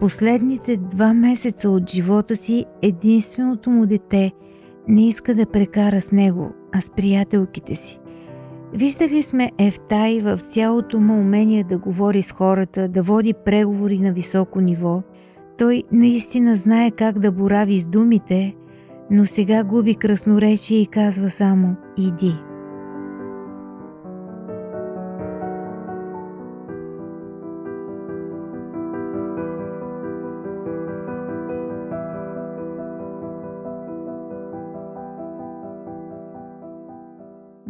Последните 0.00 0.76
два 0.76 1.14
месеца 1.14 1.70
от 1.70 1.90
живота 1.90 2.36
си 2.36 2.64
единственото 2.82 3.70
му 3.70 3.86
дете 3.86 4.32
не 4.88 5.08
иска 5.08 5.34
да 5.34 5.46
прекара 5.46 6.00
с 6.00 6.12
него, 6.12 6.50
а 6.72 6.80
с 6.80 6.90
приятелките 6.90 7.74
си. 7.74 8.00
Виждали 8.72 9.22
сме 9.22 9.52
Ефтай 9.58 10.20
в 10.20 10.38
цялото 10.38 11.00
му 11.00 11.20
умение 11.20 11.64
да 11.64 11.78
говори 11.78 12.22
с 12.22 12.32
хората, 12.32 12.88
да 12.88 13.02
води 13.02 13.34
преговори 13.44 13.98
на 13.98 14.12
високо 14.12 14.60
ниво. 14.60 15.02
Той 15.58 15.82
наистина 15.92 16.56
знае 16.56 16.90
как 16.90 17.18
да 17.18 17.32
борави 17.32 17.80
с 17.80 17.86
думите, 17.86 18.54
но 19.10 19.26
сега 19.26 19.64
губи 19.64 19.94
красноречие 19.94 20.80
и 20.80 20.86
казва 20.86 21.30
само 21.30 21.76
«Иди». 21.98 22.45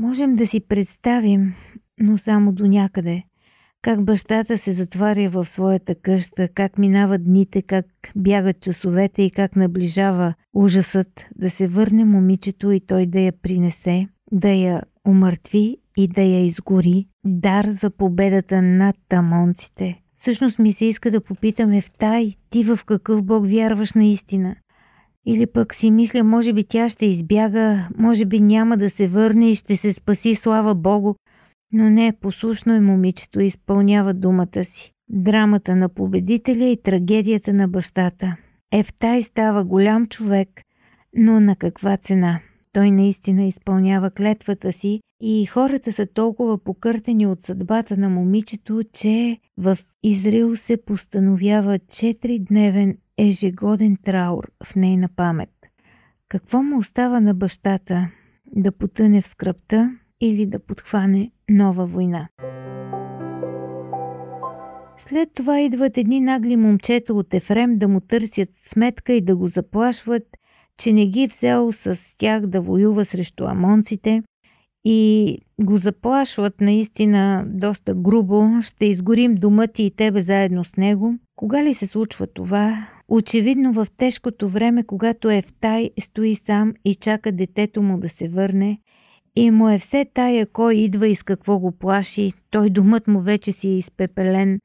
Можем 0.07 0.37
да 0.37 0.47
си 0.47 0.61
представим, 0.61 1.55
но 2.01 2.19
само 2.19 2.53
до 2.53 2.67
някъде, 2.67 3.23
как 3.83 4.05
бащата 4.05 4.59
се 4.59 4.73
затваря 4.73 5.31
в 5.31 5.45
своята 5.45 5.95
къща, 5.95 6.49
как 6.49 6.79
минават 6.79 7.25
дните, 7.25 7.63
как 7.63 7.87
бягат 8.17 8.61
часовете 8.61 9.23
и 9.23 9.31
как 9.31 9.57
наближава 9.57 10.35
ужасът 10.55 11.27
да 11.37 11.51
се 11.51 11.69
върне 11.69 12.05
момичето 12.05 12.71
и 12.71 12.81
той 12.81 13.07
да 13.07 13.21
я 13.21 13.33
принесе, 13.33 14.09
да 14.33 14.49
я 14.49 14.83
умъртви 15.07 15.77
и 15.97 16.09
да 16.09 16.23
я 16.23 16.47
изгори, 16.47 17.07
дар 17.25 17.67
за 17.67 17.91
победата 17.91 18.63
над 18.63 18.97
тамонците. 19.09 20.03
Всъщност 20.17 20.59
ми 20.59 20.73
се 20.73 20.85
иска 20.85 21.11
да 21.11 21.21
попитаме 21.21 21.81
в 21.81 21.91
тай, 21.91 22.35
ти 22.51 22.65
в 22.65 22.79
какъв 22.87 23.23
Бог 23.23 23.47
вярваш 23.47 23.93
наистина? 23.93 24.57
Или 25.27 25.47
пък 25.47 25.75
си 25.75 25.91
мисля, 25.91 26.25
може 26.25 26.53
би 26.53 26.65
тя 26.65 26.89
ще 26.89 27.07
избяга, 27.07 27.89
може 27.99 28.25
би 28.25 28.41
няма 28.41 28.77
да 28.77 28.91
се 28.91 29.09
върне 29.09 29.51
и 29.51 29.55
ще 29.55 29.77
се 29.77 29.93
спаси, 29.93 30.35
слава 30.35 30.75
Богу. 30.75 31.15
Но 31.73 31.91
не, 31.91 32.13
послушно 32.21 32.75
е 32.75 32.81
момичето, 32.81 33.41
изпълнява 33.41 34.15
думата 34.15 34.65
си. 34.65 34.93
Драмата 35.09 35.77
на 35.77 35.89
победителя 35.89 36.65
и 36.65 36.83
трагедията 36.83 37.53
на 37.53 37.69
бащата. 37.69 38.37
Ефтай 38.73 39.23
става 39.23 39.65
голям 39.65 40.07
човек, 40.07 40.49
но 41.17 41.41
на 41.41 41.57
каква 41.57 41.97
цена? 41.97 42.41
Той 42.73 42.91
наистина 42.91 43.45
изпълнява 43.45 44.11
клетвата 44.11 44.73
си 44.73 45.01
и 45.23 45.47
хората 45.47 45.93
са 45.93 46.07
толкова 46.07 46.59
покъртени 46.59 47.27
от 47.27 47.43
съдбата 47.43 47.97
на 47.97 48.11
момичето, 48.11 48.83
че 48.93 49.39
в 49.59 49.79
Израил 50.03 50.57
се 50.57 50.85
постановява 50.85 51.79
4-дневен 51.79 52.97
ежегоден 53.19 53.97
траур 53.97 54.45
в 54.65 54.77
нейна 54.77 55.09
памет. 55.17 55.51
Какво 56.29 56.63
му 56.63 56.79
остава 56.79 57.21
на 57.21 57.35
бащата? 57.35 58.11
Да 58.47 58.73
потъне 58.73 59.23
в 59.23 59.27
скръпта 59.27 59.97
или 60.21 60.47
да 60.47 60.59
подхване 60.59 61.31
нова 61.49 61.87
война? 61.87 62.29
След 64.99 65.29
това 65.35 65.61
идват 65.61 65.99
едни 65.99 66.21
нагли 66.21 66.57
момчета 66.57 67.15
от 67.15 67.35
Ефрем 67.35 67.79
да 67.79 67.89
му 67.89 68.01
търсят 68.01 68.49
сметка 68.55 69.13
и 69.13 69.21
да 69.21 69.37
го 69.37 69.49
заплашват, 69.49 70.23
че 70.79 70.93
не 70.93 71.07
ги 71.07 71.27
взел 71.27 71.73
с 71.73 72.17
тях 72.19 72.47
да 72.47 72.61
воюва 72.61 73.05
срещу 73.05 73.45
амонците 73.45 74.23
и 74.85 75.39
го 75.61 75.77
заплашват 75.77 76.61
наистина 76.61 77.45
доста 77.47 77.95
грубо. 77.95 78.49
Ще 78.63 78.85
изгорим 78.87 79.35
дома 79.35 79.67
ти 79.67 79.83
и 79.83 79.91
тебе 79.91 80.23
заедно 80.23 80.65
с 80.65 80.77
него. 80.77 81.15
Кога 81.37 81.65
ли 81.65 81.75
се 81.75 81.87
случва 81.87 82.27
това? 82.27 82.87
Очевидно 83.09 83.73
в 83.73 83.87
тежкото 83.97 84.49
време, 84.49 84.85
когато 84.85 85.31
Ефтай 85.31 85.91
стои 86.01 86.37
сам 86.37 86.73
и 86.85 86.95
чака 86.95 87.33
детето 87.33 87.83
му 87.83 87.99
да 87.99 88.09
се 88.09 88.29
върне, 88.29 88.79
и 89.37 89.51
му 89.51 89.69
е 89.69 89.79
все 89.79 90.07
тая 90.15 90.47
кой 90.47 90.75
идва 90.75 91.09
и 91.09 91.17
с 91.17 91.23
какво 91.23 91.59
го 91.59 91.73
плаши, 91.73 92.33
той 92.51 92.71
думът 92.71 93.07
му 93.07 93.21
вече 93.21 93.53
си 93.53 93.69
е 93.69 93.79
изпепелен. 93.79 94.59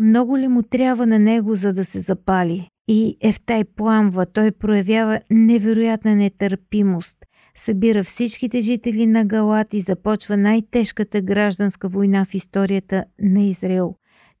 Много 0.00 0.38
ли 0.38 0.48
му 0.48 0.62
трябва 0.62 1.06
на 1.06 1.18
него, 1.18 1.54
за 1.54 1.72
да 1.72 1.84
се 1.84 2.00
запали? 2.00 2.68
И 2.88 3.16
Ефтай 3.20 3.64
пламва, 3.64 4.26
той 4.26 4.52
проявява 4.52 5.20
невероятна 5.30 6.16
нетърпимост. 6.16 7.18
Събира 7.56 8.04
всичките 8.04 8.60
жители 8.60 9.06
на 9.06 9.24
Галат 9.24 9.74
и 9.74 9.80
започва 9.80 10.36
най-тежката 10.36 11.20
гражданска 11.20 11.88
война 11.88 12.24
в 12.24 12.34
историята 12.34 13.04
на 13.20 13.42
Израел. 13.42 13.94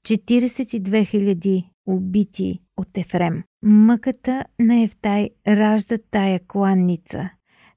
42 0.06 0.80
000 0.80 1.64
убити 1.86 2.60
от 2.76 2.88
Ефрем. 2.98 3.42
Мъката 3.62 4.44
на 4.58 4.82
Ефтай 4.82 5.30
ражда 5.48 5.98
тая 6.10 6.40
кланница. 6.48 7.30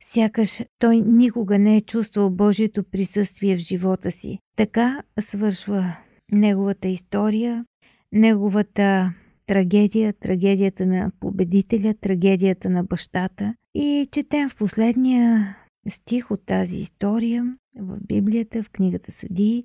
Сякаш 0.06 0.62
той 0.80 0.98
никога 0.98 1.60
не 1.60 1.78
е 1.78 1.82
чувствал 1.82 2.30
Божието 2.30 2.84
присъствие 2.84 3.56
в 3.56 3.60
живота 3.60 4.12
си. 4.12 4.40
Така 4.56 5.02
свършва 5.20 5.98
неговата 6.32 6.88
история, 6.88 7.66
неговата 8.12 9.14
трагедия, 9.46 10.14
трагедията 10.14 10.86
на 10.86 11.12
победителя, 11.20 11.94
трагедията 11.94 12.70
на 12.70 12.84
бащата. 12.84 13.56
И 13.74 14.08
четем 14.12 14.50
в 14.50 14.56
последния 14.56 15.58
стих 15.90 16.32
от 16.32 16.46
тази 16.46 16.78
история 16.78 17.56
в 17.80 17.98
Библията, 18.08 18.64
в 18.64 18.70
книгата 18.70 19.12
Съдии, 19.12 19.64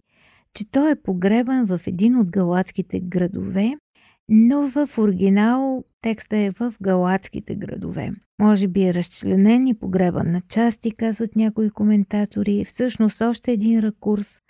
че 0.54 0.70
той 0.70 0.90
е 0.90 1.02
погребан 1.02 1.66
в 1.66 1.80
един 1.86 2.16
от 2.16 2.30
галатските 2.30 3.00
градове, 3.00 3.74
но 4.28 4.68
в 4.70 4.98
оригинал 4.98 5.84
текста 6.02 6.36
е 6.36 6.50
в 6.50 6.74
галатските 6.82 7.54
градове. 7.54 8.12
Може 8.40 8.68
би 8.68 8.84
е 8.84 8.94
разчленен 8.94 9.66
и 9.66 9.78
погребан 9.78 10.30
на 10.30 10.42
части, 10.48 10.90
казват 10.90 11.36
някои 11.36 11.70
коментатори. 11.70 12.64
Всъщност 12.64 13.20
още 13.20 13.52
един 13.52 13.80
ракурс 13.80 14.40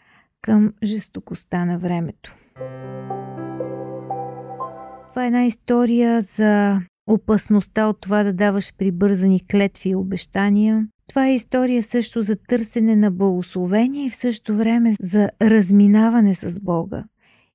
към 0.42 0.72
жестокостта 0.82 1.64
на 1.64 1.78
времето. 1.78 2.36
Това 5.10 5.24
е 5.24 5.26
една 5.26 5.44
история 5.44 6.22
за 6.22 6.80
опасността 7.06 7.88
от 7.88 8.00
това 8.00 8.22
да 8.22 8.32
даваш 8.32 8.72
прибързани 8.78 9.46
клетви 9.46 9.90
и 9.90 9.94
обещания. 9.94 10.88
Това 11.08 11.28
е 11.28 11.34
история 11.34 11.82
също 11.82 12.22
за 12.22 12.36
търсене 12.36 12.96
на 12.96 13.10
благословение 13.10 14.06
и 14.06 14.10
в 14.10 14.16
същото 14.16 14.56
време 14.56 14.96
за 15.02 15.30
разминаване 15.42 16.34
с 16.34 16.60
Бога. 16.60 17.04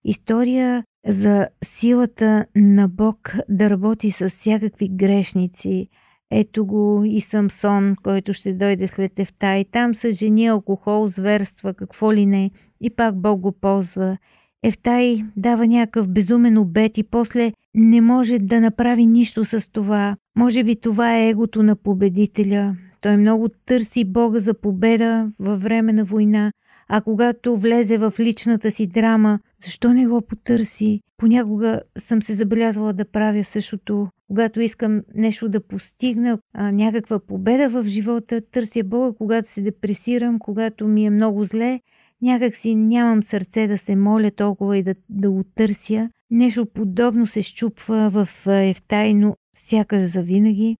История 0.05 0.83
за 1.07 1.47
силата 1.65 2.45
на 2.55 2.87
Бог 2.87 3.33
да 3.49 3.69
работи 3.69 4.11
с 4.11 4.29
всякакви 4.29 4.89
грешници. 4.89 5.87
Ето 6.31 6.65
го 6.65 7.03
и 7.05 7.21
Самсон, 7.21 7.95
който 8.03 8.33
ще 8.33 8.53
дойде 8.53 8.87
след 8.87 9.19
Ефта. 9.19 9.57
И 9.57 9.65
там 9.65 9.93
са 9.93 10.11
жени, 10.11 10.47
алкохол, 10.47 11.07
зверства, 11.07 11.73
какво 11.73 12.13
ли 12.13 12.25
не. 12.25 12.51
И 12.81 12.89
пак 12.89 13.21
Бог 13.21 13.39
го 13.39 13.51
ползва. 13.51 14.17
Ефтай 14.63 15.25
дава 15.37 15.67
някакъв 15.67 16.09
безумен 16.09 16.57
обет 16.57 16.97
и 16.97 17.03
после 17.03 17.51
не 17.73 18.01
може 18.01 18.39
да 18.39 18.61
направи 18.61 19.05
нищо 19.05 19.45
с 19.45 19.71
това. 19.71 20.15
Може 20.35 20.63
би 20.63 20.75
това 20.75 21.17
е 21.17 21.29
егото 21.29 21.63
на 21.63 21.75
победителя. 21.75 22.75
Той 23.03 23.17
много 23.17 23.49
търси 23.65 24.05
Бога 24.05 24.39
за 24.39 24.53
победа 24.53 25.31
във 25.39 25.61
време 25.61 25.93
на 25.93 26.05
война, 26.05 26.51
а 26.87 27.01
когато 27.01 27.57
влезе 27.57 27.97
в 27.97 28.13
личната 28.19 28.71
си 28.71 28.87
драма, 28.87 29.39
защо 29.65 29.93
не 29.93 30.07
го 30.07 30.21
потърси? 30.21 30.99
Понякога 31.17 31.81
съм 31.97 32.21
се 32.21 32.33
забелязвала 32.33 32.93
да 32.93 33.11
правя 33.11 33.43
същото. 33.43 34.07
Когато 34.27 34.61
искам 34.61 35.01
нещо 35.15 35.49
да 35.49 35.67
постигна, 35.67 36.39
а, 36.53 36.71
някаква 36.71 37.19
победа 37.19 37.69
в 37.69 37.85
живота, 37.85 38.41
търся 38.41 38.83
Бога, 38.83 39.17
когато 39.17 39.49
се 39.49 39.61
депресирам, 39.61 40.39
когато 40.39 40.87
ми 40.87 41.05
е 41.05 41.09
много 41.09 41.43
зле, 41.43 41.79
някак 42.21 42.55
си 42.55 42.75
нямам 42.75 43.23
сърце 43.23 43.67
да 43.67 43.77
се 43.77 43.95
моля 43.95 44.31
толкова 44.31 44.77
и 44.77 44.83
да, 44.83 44.95
да 45.09 45.31
го 45.31 45.43
търся. 45.55 46.09
Нещо 46.31 46.65
подобно 46.65 47.27
се 47.27 47.41
щупва 47.41 48.09
в 48.09 48.47
Ефтайно, 48.47 49.35
сякаш 49.55 50.01
завинаги. 50.01 50.75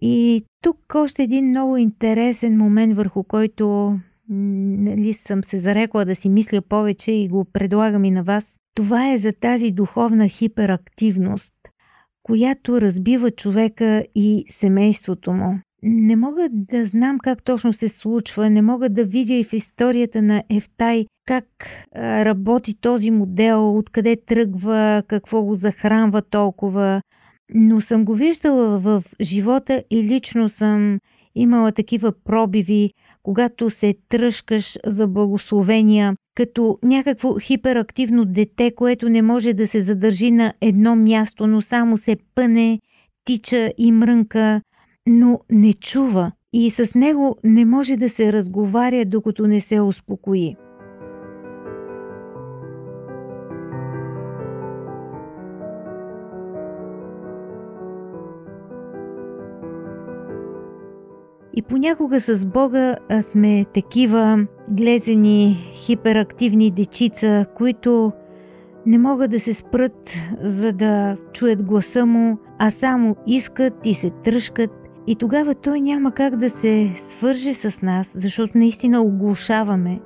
И 0.00 0.44
тук 0.62 0.78
още 0.94 1.22
един 1.22 1.48
много 1.48 1.76
интересен 1.76 2.58
момент, 2.58 2.96
върху 2.96 3.24
който 3.24 3.96
нали, 4.28 5.12
съм 5.12 5.44
се 5.44 5.58
зарекла 5.58 6.04
да 6.04 6.14
си 6.14 6.28
мисля 6.28 6.60
повече 6.60 7.12
и 7.12 7.28
го 7.28 7.44
предлагам 7.44 8.04
и 8.04 8.10
на 8.10 8.22
вас. 8.22 8.56
Това 8.74 9.12
е 9.12 9.18
за 9.18 9.32
тази 9.32 9.70
духовна 9.70 10.28
хиперактивност, 10.28 11.54
която 12.22 12.80
разбива 12.80 13.30
човека 13.30 14.04
и 14.14 14.44
семейството 14.50 15.32
му. 15.32 15.58
Не 15.82 16.16
мога 16.16 16.48
да 16.52 16.86
знам 16.86 17.18
как 17.18 17.42
точно 17.42 17.72
се 17.72 17.88
случва, 17.88 18.50
не 18.50 18.62
мога 18.62 18.88
да 18.88 19.04
видя 19.04 19.34
и 19.34 19.44
в 19.44 19.52
историята 19.52 20.22
на 20.22 20.42
Ефтай 20.50 21.06
как 21.26 21.44
работи 21.96 22.80
този 22.80 23.10
модел, 23.10 23.76
откъде 23.76 24.16
тръгва, 24.26 25.02
какво 25.06 25.42
го 25.42 25.54
захранва 25.54 26.22
толкова. 26.22 27.02
Но 27.54 27.80
съм 27.80 28.04
го 28.04 28.14
виждала 28.14 28.78
в 28.78 29.04
живота 29.20 29.82
и 29.90 30.04
лично 30.04 30.48
съм 30.48 30.98
имала 31.34 31.72
такива 31.72 32.12
пробиви, 32.24 32.90
когато 33.22 33.70
се 33.70 33.94
тръжкаш 34.08 34.76
за 34.86 35.06
благословения, 35.06 36.16
като 36.34 36.78
някакво 36.82 37.38
хиперактивно 37.38 38.24
дете, 38.24 38.74
което 38.74 39.08
не 39.08 39.22
може 39.22 39.52
да 39.52 39.68
се 39.68 39.82
задържи 39.82 40.30
на 40.30 40.52
едно 40.60 40.96
място, 40.96 41.46
но 41.46 41.62
само 41.62 41.98
се 41.98 42.16
пъне, 42.34 42.80
тича 43.24 43.72
и 43.78 43.92
мрънка, 43.92 44.60
но 45.06 45.40
не 45.50 45.72
чува 45.72 46.32
и 46.52 46.70
с 46.70 46.94
него 46.94 47.38
не 47.44 47.64
може 47.64 47.96
да 47.96 48.08
се 48.08 48.32
разговаря, 48.32 49.04
докато 49.04 49.46
не 49.46 49.60
се 49.60 49.80
успокои. 49.80 50.56
И 61.56 61.62
понякога 61.62 62.20
с 62.20 62.46
Бога 62.46 62.96
сме 63.30 63.64
такива 63.74 64.46
глезени, 64.70 65.70
хиперактивни 65.74 66.70
дечица, 66.70 67.46
които 67.54 68.12
не 68.86 68.98
могат 68.98 69.30
да 69.30 69.40
се 69.40 69.54
спрат, 69.54 70.10
за 70.42 70.72
да 70.72 71.16
чуят 71.32 71.62
гласа 71.62 72.06
му, 72.06 72.38
а 72.58 72.70
само 72.70 73.16
искат 73.26 73.74
и 73.84 73.94
се 73.94 74.10
тръжкат. 74.10 74.70
И 75.06 75.16
тогава 75.16 75.54
той 75.54 75.80
няма 75.80 76.12
как 76.12 76.36
да 76.36 76.50
се 76.50 76.92
свърже 77.08 77.54
с 77.54 77.82
нас, 77.82 78.10
защото 78.14 78.58
наистина 78.58 79.02
оглушаваме. 79.02 80.00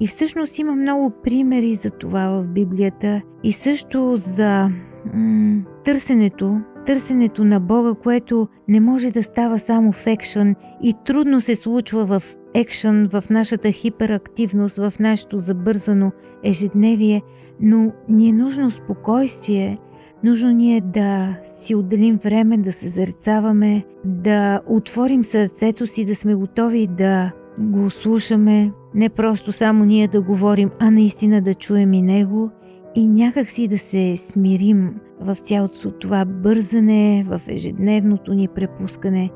И 0.00 0.06
всъщност 0.06 0.58
има 0.58 0.74
много 0.74 1.12
примери 1.22 1.74
за 1.74 1.90
това 1.90 2.28
в 2.30 2.48
Библията 2.48 3.22
и 3.42 3.52
също 3.52 4.14
за 4.16 4.70
м- 5.14 5.62
търсенето 5.84 6.60
търсенето 6.86 7.44
на 7.44 7.60
Бога, 7.60 7.94
което 8.02 8.48
не 8.68 8.80
може 8.80 9.10
да 9.10 9.22
става 9.22 9.58
само 9.58 9.92
в 9.92 10.06
екшън 10.06 10.54
и 10.82 10.94
трудно 11.04 11.40
се 11.40 11.56
случва 11.56 12.06
в 12.06 12.22
екшън, 12.54 13.08
в 13.12 13.24
нашата 13.30 13.72
хиперактивност, 13.72 14.76
в 14.76 14.92
нашето 15.00 15.38
забързано 15.38 16.12
ежедневие, 16.42 17.22
но 17.60 17.92
ни 18.08 18.28
е 18.28 18.32
нужно 18.32 18.70
спокойствие, 18.70 19.78
нужно 20.24 20.50
ни 20.50 20.76
е 20.76 20.80
да 20.80 21.36
си 21.62 21.74
отделим 21.74 22.16
време, 22.24 22.56
да 22.56 22.72
се 22.72 22.88
зарцаваме, 22.88 23.84
да 24.04 24.60
отворим 24.66 25.24
сърцето 25.24 25.86
си, 25.86 26.04
да 26.04 26.16
сме 26.16 26.34
готови 26.34 26.86
да 26.86 27.32
го 27.58 27.90
слушаме, 27.90 28.72
не 28.94 29.08
просто 29.08 29.52
само 29.52 29.84
ние 29.84 30.08
да 30.08 30.22
говорим, 30.22 30.70
а 30.78 30.90
наистина 30.90 31.42
да 31.42 31.54
чуем 31.54 31.92
и 31.92 32.02
Него 32.02 32.50
и 32.94 33.06
някак 33.06 33.50
си 33.50 33.68
да 33.68 33.78
се 33.78 34.16
смирим 34.16 34.94
в 35.20 35.36
цялото 35.36 35.90
това 35.90 36.24
бързане, 36.24 37.24
в 37.28 37.40
ежедневното 37.48 38.34
ни 38.34 38.48
препускане, 38.48 39.30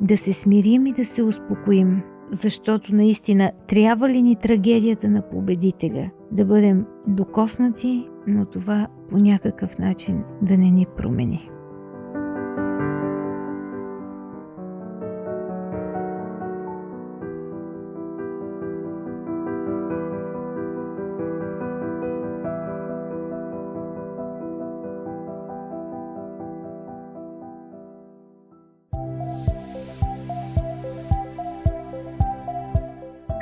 да 0.00 0.16
се 0.16 0.32
смирим 0.32 0.86
и 0.86 0.92
да 0.92 1.04
се 1.04 1.22
успокоим, 1.22 2.02
защото 2.30 2.94
наистина 2.94 3.52
трябва 3.68 4.08
ли 4.08 4.22
ни 4.22 4.36
трагедията 4.36 5.08
на 5.08 5.28
победителя 5.28 6.10
да 6.32 6.44
бъдем 6.44 6.86
докоснати, 7.06 8.08
но 8.26 8.44
това 8.44 8.88
по 9.08 9.18
някакъв 9.18 9.78
начин 9.78 10.24
да 10.42 10.58
не 10.58 10.70
ни 10.70 10.86
промени. 10.96 11.50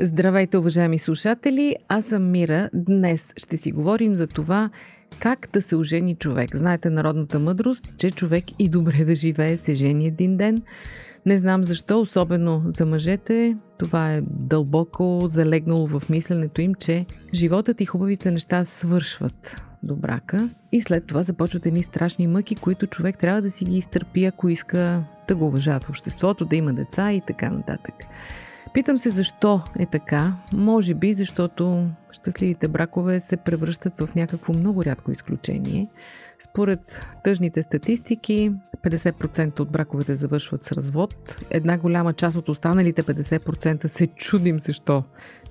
Здравейте, 0.00 0.58
уважаеми 0.58 0.98
слушатели! 0.98 1.76
Аз 1.88 2.04
съм 2.04 2.30
Мира. 2.30 2.70
Днес 2.74 3.32
ще 3.36 3.56
си 3.56 3.72
говорим 3.72 4.14
за 4.14 4.26
това 4.26 4.70
как 5.20 5.48
да 5.52 5.62
се 5.62 5.76
ожени 5.76 6.14
човек. 6.14 6.56
Знаете 6.56 6.90
народната 6.90 7.38
мъдрост, 7.38 7.88
че 7.96 8.10
човек 8.10 8.44
и 8.58 8.68
добре 8.68 9.04
да 9.04 9.14
живее 9.14 9.56
се 9.56 9.74
жени 9.74 10.06
един 10.06 10.36
ден. 10.36 10.62
Не 11.26 11.38
знам 11.38 11.64
защо, 11.64 12.00
особено 12.00 12.62
за 12.66 12.86
мъжете, 12.86 13.56
това 13.78 14.14
е 14.14 14.22
дълбоко 14.30 15.22
залегнало 15.26 15.86
в 15.86 16.02
мисленето 16.10 16.60
им, 16.60 16.74
че 16.74 17.06
животът 17.34 17.80
и 17.80 17.86
хубавите 17.86 18.30
неща 18.30 18.64
свършват 18.64 19.56
до 19.82 19.96
брака 19.96 20.48
и 20.72 20.82
след 20.82 21.06
това 21.06 21.22
започват 21.22 21.66
едни 21.66 21.82
страшни 21.82 22.26
мъки, 22.26 22.56
които 22.56 22.86
човек 22.86 23.18
трябва 23.18 23.42
да 23.42 23.50
си 23.50 23.64
ги 23.64 23.78
изтърпи, 23.78 24.24
ако 24.24 24.48
иска 24.48 25.04
да 25.28 25.36
го 25.36 25.46
уважават 25.46 25.84
в 25.84 25.90
обществото, 25.90 26.44
да 26.44 26.56
има 26.56 26.74
деца 26.74 27.12
и 27.12 27.20
така 27.26 27.50
нататък. 27.50 27.94
Питам 28.74 28.98
се 28.98 29.10
защо 29.10 29.60
е 29.78 29.86
така. 29.86 30.32
Може 30.52 30.94
би 30.94 31.14
защото 31.14 31.88
щастливите 32.10 32.68
бракове 32.68 33.20
се 33.20 33.36
превръщат 33.36 33.92
в 34.00 34.14
някакво 34.14 34.52
много 34.52 34.84
рядко 34.84 35.12
изключение. 35.12 35.88
Според 36.40 37.06
тъжните 37.24 37.62
статистики, 37.62 38.52
50% 38.84 39.60
от 39.60 39.70
браковете 39.70 40.16
завършват 40.16 40.64
с 40.64 40.72
развод. 40.72 41.36
Една 41.50 41.78
голяма 41.78 42.12
част 42.12 42.36
от 42.36 42.48
останалите 42.48 43.02
50% 43.02 43.86
се 43.86 44.06
чудим 44.06 44.60
защо 44.60 45.04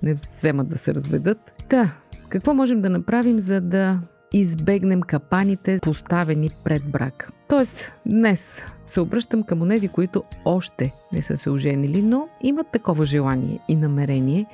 не 0.04 0.14
вземат 0.14 0.70
да 0.70 0.78
се 0.78 0.96
разведат. 0.96 1.64
Та, 1.70 1.94
какво 2.30 2.54
можем 2.54 2.82
да 2.82 2.90
направим, 2.90 3.40
за 3.40 3.62
да 3.62 4.00
избегнем 4.40 5.02
капаните, 5.02 5.80
поставени 5.82 6.50
пред 6.64 6.84
брак. 6.84 7.32
Тоест, 7.48 7.92
днес 8.06 8.62
се 8.88 9.02
обръщам 9.02 9.44
към 9.44 9.62
онези, 9.62 9.88
които 9.88 10.24
още 10.46 10.94
не 11.14 11.22
са 11.22 11.38
се 11.38 11.50
оженили, 11.50 12.02
но 12.02 12.28
имат 12.42 12.68
такова 12.72 13.06
желание 13.06 13.60
и 13.68 13.76
намерение. 13.76 14.46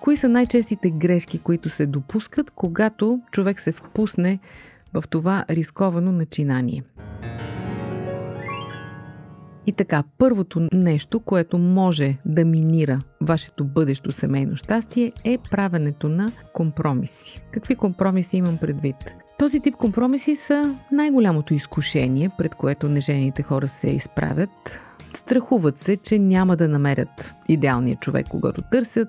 Кои 0.00 0.16
са 0.16 0.28
най-честите 0.28 0.90
грешки, 0.90 1.38
които 1.38 1.70
се 1.70 1.86
допускат, 1.86 2.50
когато 2.50 3.20
човек 3.30 3.60
се 3.60 3.72
впусне 3.72 4.38
в 4.94 5.04
това 5.10 5.44
рисковано 5.50 6.12
начинание? 6.12 6.82
И 9.66 9.72
така, 9.72 10.04
първото 10.18 10.68
нещо, 10.72 11.20
което 11.20 11.58
може 11.58 12.16
да 12.26 12.44
минира 12.44 13.00
вашето 13.20 13.64
бъдещо 13.64 14.12
семейно 14.12 14.56
щастие 14.56 15.12
е 15.24 15.38
правенето 15.50 16.08
на 16.08 16.32
компромиси. 16.52 17.42
Какви 17.52 17.74
компромиси 17.74 18.36
имам 18.36 18.58
предвид? 18.58 18.96
Този 19.38 19.60
тип 19.60 19.74
компромиси 19.74 20.36
са 20.36 20.74
най-голямото 20.92 21.54
изкушение, 21.54 22.30
пред 22.38 22.54
което 22.54 22.88
нежените 22.88 23.42
хора 23.42 23.68
се 23.68 23.90
изправят. 23.90 24.50
Страхуват 25.16 25.78
се, 25.78 25.96
че 25.96 26.18
няма 26.18 26.56
да 26.56 26.68
намерят 26.68 27.34
идеалния 27.48 27.96
човек, 27.96 28.26
когато 28.30 28.62
търсят. 28.62 29.08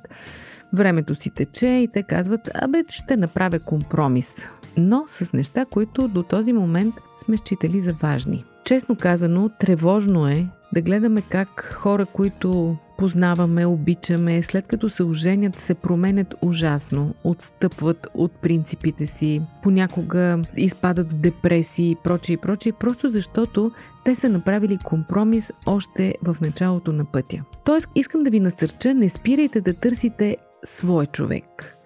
Времето 0.73 1.15
си 1.15 1.29
тече 1.29 1.67
и 1.67 1.87
те 1.93 2.03
казват, 2.03 2.49
абе, 2.53 2.83
ще 2.89 3.17
направя 3.17 3.59
компромис. 3.59 4.35
Но 4.77 5.05
с 5.07 5.33
неща, 5.33 5.65
които 5.65 6.07
до 6.07 6.23
този 6.23 6.53
момент 6.53 6.95
сме 7.25 7.37
считали 7.37 7.81
за 7.81 7.93
важни. 7.93 8.45
Честно 8.63 8.95
казано, 8.95 9.49
тревожно 9.59 10.27
е 10.27 10.47
да 10.73 10.81
гледаме 10.81 11.21
как 11.21 11.73
хора, 11.73 12.05
които 12.05 12.77
познаваме, 12.97 13.65
обичаме, 13.65 14.43
след 14.43 14.67
като 14.67 14.89
се 14.89 15.03
оженят, 15.03 15.55
се 15.55 15.73
променят 15.73 16.35
ужасно, 16.41 17.13
отстъпват 17.23 18.07
от 18.13 18.31
принципите 18.31 19.07
си, 19.07 19.41
понякога 19.63 20.39
изпадат 20.57 21.13
в 21.13 21.15
депресии 21.15 21.91
и 21.91 21.97
прочее 22.03 22.33
и 22.33 22.37
прочее, 22.37 22.73
просто 22.79 23.09
защото 23.09 23.71
те 24.05 24.15
са 24.15 24.29
направили 24.29 24.79
компромис 24.83 25.51
още 25.65 26.15
в 26.23 26.37
началото 26.41 26.91
на 26.91 27.05
пътя. 27.05 27.43
Тоест, 27.65 27.87
искам 27.95 28.23
да 28.23 28.29
ви 28.29 28.39
насърча, 28.39 28.93
не 28.93 29.09
спирайте 29.09 29.61
да 29.61 29.73
търсите 29.73 30.37
свой 30.63 31.05
човек. 31.05 31.77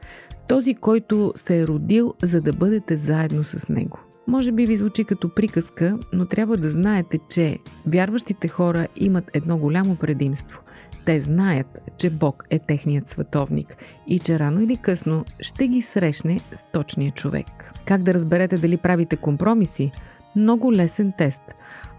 Този, 0.48 0.76
който 0.76 1.34
се 1.36 1.60
е 1.60 1.68
родил, 1.68 2.14
за 2.24 2.42
да 2.42 2.54
бъдете 2.54 2.98
заедно 2.98 3.44
с 3.44 3.70
него. 3.70 4.00
Може 4.30 4.52
би 4.52 4.66
ви 4.66 4.78
звучи 4.78 5.04
като 5.04 5.30
приказка, 5.30 5.98
но 6.14 6.26
трябва 6.26 6.58
да 6.58 6.70
знаете, 6.70 7.20
че 7.30 7.60
вярващите 7.88 8.48
хора 8.48 8.88
имат 8.96 9.32
едно 9.34 9.58
голямо 9.58 9.96
предимство. 9.96 10.62
Те 11.06 11.22
знаят, 11.22 11.80
че 11.98 12.10
Бог 12.10 12.44
е 12.50 12.60
техният 12.60 13.10
световник 13.10 13.76
и 14.08 14.20
че 14.20 14.40
рано 14.40 14.62
или 14.62 14.78
късно 14.78 15.26
ще 15.40 15.68
ги 15.68 15.82
срещне 15.82 16.40
с 16.56 16.64
точния 16.74 17.12
човек. 17.12 17.46
Как 17.86 18.04
да 18.04 18.14
разберете 18.14 18.58
дали 18.58 18.78
правите 18.78 19.16
компромиси? 19.16 19.92
Много 20.36 20.74
лесен 20.74 21.14
тест. 21.18 21.42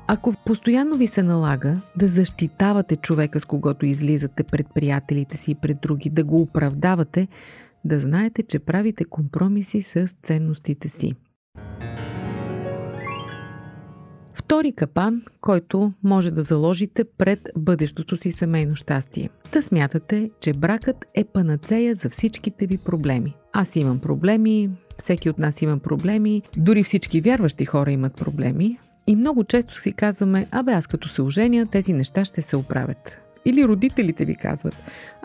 Ако 0.07 0.35
постоянно 0.47 0.97
ви 0.97 1.07
се 1.07 1.23
налага 1.23 1.81
да 1.97 2.07
защитавате 2.07 2.97
човека, 2.97 3.41
с 3.41 3.45
когото 3.45 3.87
излизате 3.87 4.43
пред 4.43 4.67
приятелите 4.75 5.37
си 5.37 5.51
и 5.51 5.55
пред 5.55 5.81
други, 5.81 6.11
да 6.11 6.25
го 6.25 6.41
оправдавате, 6.41 7.29
да 7.85 8.01
знаете, 8.01 8.43
че 8.43 8.59
правите 8.59 9.05
компромиси 9.05 9.83
с 9.83 10.15
ценностите 10.23 10.89
си. 10.89 11.15
Втори 14.51 14.73
капан, 14.73 15.23
който 15.41 15.93
може 16.05 16.31
да 16.31 16.43
заложите 16.43 17.05
пред 17.19 17.49
бъдещото 17.57 18.17
си 18.17 18.33
семейно 18.33 18.77
щастие. 18.77 19.31
Да 19.53 19.63
смятате, 19.63 20.31
че 20.41 20.53
бракът 20.53 20.97
е 21.15 21.25
панацея 21.25 21.95
за 21.95 22.11
всичките 22.11 22.67
ви 22.67 22.79
проблеми. 22.79 23.35
Аз 23.53 23.77
имам 23.77 23.99
проблеми, 23.99 24.71
всеки 24.99 25.31
от 25.31 25.39
нас 25.39 25.63
има 25.63 25.79
проблеми, 25.79 26.43
дори 26.57 26.83
всички 26.83 27.21
вярващи 27.21 27.65
хора 27.65 27.91
имат 27.91 28.15
проблеми. 28.15 28.79
И 29.07 29.17
много 29.17 29.45
често 29.45 29.81
си 29.81 29.93
казваме, 29.93 30.47
абе 30.51 30.73
аз 30.73 30.87
като 30.87 31.09
се 31.09 31.23
оженя, 31.23 31.67
тези 31.67 31.93
неща 31.93 32.25
ще 32.25 32.43
се 32.43 32.57
оправят. 32.57 33.17
Или 33.45 33.69
родителите 33.69 34.25
ви 34.25 34.37
казват, 34.37 34.77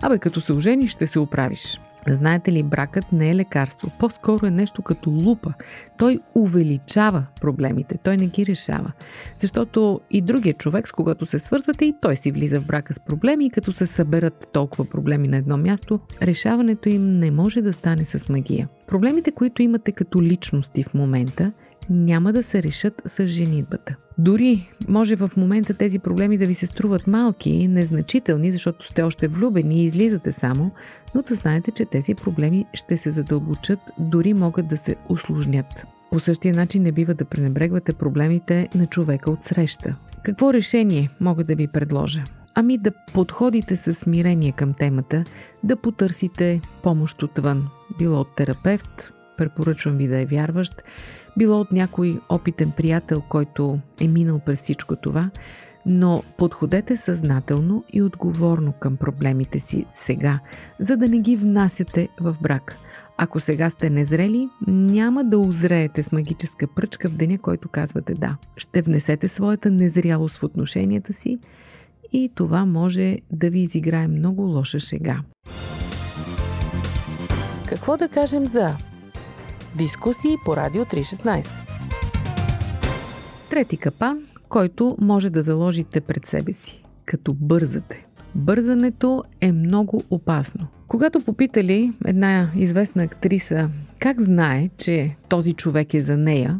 абе 0.01 0.17
като 0.17 0.41
се 0.41 0.53
ожениш 0.53 0.91
ще 0.91 1.07
се 1.07 1.19
оправиш. 1.19 1.79
Знаете 2.07 2.51
ли, 2.51 2.63
бракът 2.63 3.11
не 3.11 3.29
е 3.29 3.35
лекарство, 3.35 3.91
по-скоро 3.99 4.45
е 4.45 4.51
нещо 4.51 4.81
като 4.81 5.09
лупа. 5.09 5.53
Той 5.97 6.19
увеличава 6.35 7.25
проблемите, 7.41 7.97
той 8.03 8.17
не 8.17 8.27
ги 8.27 8.45
решава. 8.45 8.91
Защото 9.39 10.01
и 10.11 10.21
другия 10.21 10.53
човек, 10.53 10.87
с 10.87 10.91
когото 10.91 11.25
се 11.25 11.39
свързвате, 11.39 11.85
и 11.85 11.95
той 12.01 12.15
си 12.15 12.31
влиза 12.31 12.61
в 12.61 12.65
брака 12.65 12.93
с 12.93 12.99
проблеми 12.99 13.45
и 13.45 13.49
като 13.49 13.73
се 13.73 13.87
съберат 13.87 14.47
толкова 14.53 14.85
проблеми 14.85 15.27
на 15.27 15.37
едно 15.37 15.57
място, 15.57 15.99
решаването 16.21 16.89
им 16.89 17.19
не 17.19 17.31
може 17.31 17.61
да 17.61 17.73
стане 17.73 18.05
с 18.05 18.29
магия. 18.29 18.67
Проблемите, 18.87 19.31
които 19.31 19.61
имате 19.61 19.91
като 19.91 20.21
личности 20.21 20.83
в 20.83 20.93
момента, 20.93 21.51
няма 21.89 22.33
да 22.33 22.43
се 22.43 22.63
решат 22.63 23.01
с 23.05 23.27
женитбата. 23.27 23.95
Дори 24.17 24.69
може 24.87 25.15
в 25.15 25.31
момента 25.37 25.73
тези 25.73 25.99
проблеми 25.99 26.37
да 26.37 26.45
ви 26.45 26.55
се 26.55 26.65
струват 26.65 27.07
малки, 27.07 27.67
незначителни, 27.67 28.51
защото 28.51 28.87
сте 28.87 29.03
още 29.03 29.27
влюбени 29.27 29.81
и 29.81 29.85
излизате 29.85 30.31
само, 30.31 30.71
но 31.15 31.21
да 31.21 31.35
знаете, 31.35 31.71
че 31.71 31.85
тези 31.85 32.15
проблеми 32.15 32.65
ще 32.73 32.97
се 32.97 33.11
задълбочат, 33.11 33.79
дори 33.99 34.33
могат 34.33 34.67
да 34.67 34.77
се 34.77 34.95
усложнят. 35.09 35.85
По 36.11 36.19
същия 36.19 36.55
начин 36.55 36.83
не 36.83 36.91
бива 36.91 37.13
да 37.13 37.25
пренебрегвате 37.25 37.93
проблемите 37.93 38.69
на 38.75 38.87
човека 38.87 39.31
от 39.31 39.43
среща. 39.43 39.95
Какво 40.23 40.53
решение 40.53 41.09
мога 41.21 41.43
да 41.43 41.55
ви 41.55 41.67
предложа? 41.67 42.23
Ами 42.55 42.77
да 42.77 42.91
подходите 43.13 43.75
с 43.75 43.93
смирение 43.93 44.51
към 44.51 44.73
темата, 44.73 45.23
да 45.63 45.75
потърсите 45.75 46.61
помощ 46.83 47.23
отвън, 47.23 47.67
било 47.99 48.19
от 48.19 48.35
терапевт, 48.35 49.11
препоръчвам 49.37 49.97
ви 49.97 50.07
да 50.07 50.19
е 50.19 50.25
вярващ, 50.25 50.83
било 51.37 51.59
от 51.59 51.71
някой 51.71 52.19
опитен 52.29 52.71
приятел, 52.71 53.21
който 53.29 53.79
е 54.01 54.07
минал 54.07 54.39
през 54.39 54.61
всичко 54.61 54.95
това, 54.95 55.29
но 55.85 56.23
подходете 56.37 56.97
съзнателно 56.97 57.83
и 57.93 58.01
отговорно 58.01 58.73
към 58.73 58.97
проблемите 58.97 59.59
си 59.59 59.85
сега, 59.93 60.39
за 60.79 60.97
да 60.97 61.07
не 61.07 61.19
ги 61.19 61.35
внасяте 61.35 62.09
в 62.21 62.35
брак. 62.41 62.77
Ако 63.17 63.39
сега 63.39 63.69
сте 63.69 63.89
незрели, 63.89 64.49
няма 64.67 65.23
да 65.23 65.37
озреете 65.39 66.03
с 66.03 66.11
магическа 66.11 66.67
пръчка 66.67 67.09
в 67.09 67.15
деня, 67.15 67.37
който 67.37 67.69
казвате 67.69 68.13
да. 68.13 68.37
Ще 68.57 68.81
внесете 68.81 69.27
своята 69.27 69.71
незрялост 69.71 70.37
в 70.37 70.43
отношенията 70.43 71.13
си 71.13 71.39
и 72.13 72.31
това 72.35 72.65
може 72.65 73.17
да 73.31 73.49
ви 73.49 73.59
изиграе 73.59 74.07
много 74.07 74.41
лоша 74.41 74.79
шега. 74.79 75.19
Какво 77.67 77.97
да 77.97 78.09
кажем 78.09 78.45
за 78.45 78.75
дискусии 79.77 80.35
по 80.45 80.57
Радио 80.57 80.85
316? 80.85 81.47
Трети 83.49 83.77
капан, 83.77 84.21
който 84.49 84.97
може 85.01 85.29
да 85.29 85.43
заложите 85.43 86.01
пред 86.01 86.25
себе 86.25 86.53
си, 86.53 86.83
като 87.05 87.33
бързате. 87.33 88.05
Бързането 88.35 89.23
е 89.41 89.51
много 89.51 90.03
опасно. 90.09 90.67
Когато 90.87 91.19
попитали 91.19 91.93
една 92.05 92.51
известна 92.55 93.03
актриса 93.03 93.69
как 93.99 94.21
знае, 94.21 94.69
че 94.77 95.15
този 95.29 95.53
човек 95.53 95.93
е 95.93 96.01
за 96.01 96.17
нея, 96.17 96.59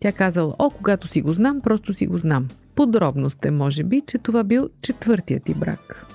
тя 0.00 0.12
казала, 0.12 0.54
о, 0.58 0.70
когато 0.70 1.08
си 1.08 1.22
го 1.22 1.32
знам, 1.32 1.60
просто 1.60 1.94
си 1.94 2.06
го 2.06 2.18
знам. 2.18 2.48
Подробност 2.74 3.44
е, 3.44 3.50
може 3.50 3.84
би, 3.84 4.02
че 4.06 4.18
това 4.18 4.44
бил 4.44 4.68
четвъртият 4.82 5.44
ти 5.44 5.54
брак. 5.54 6.06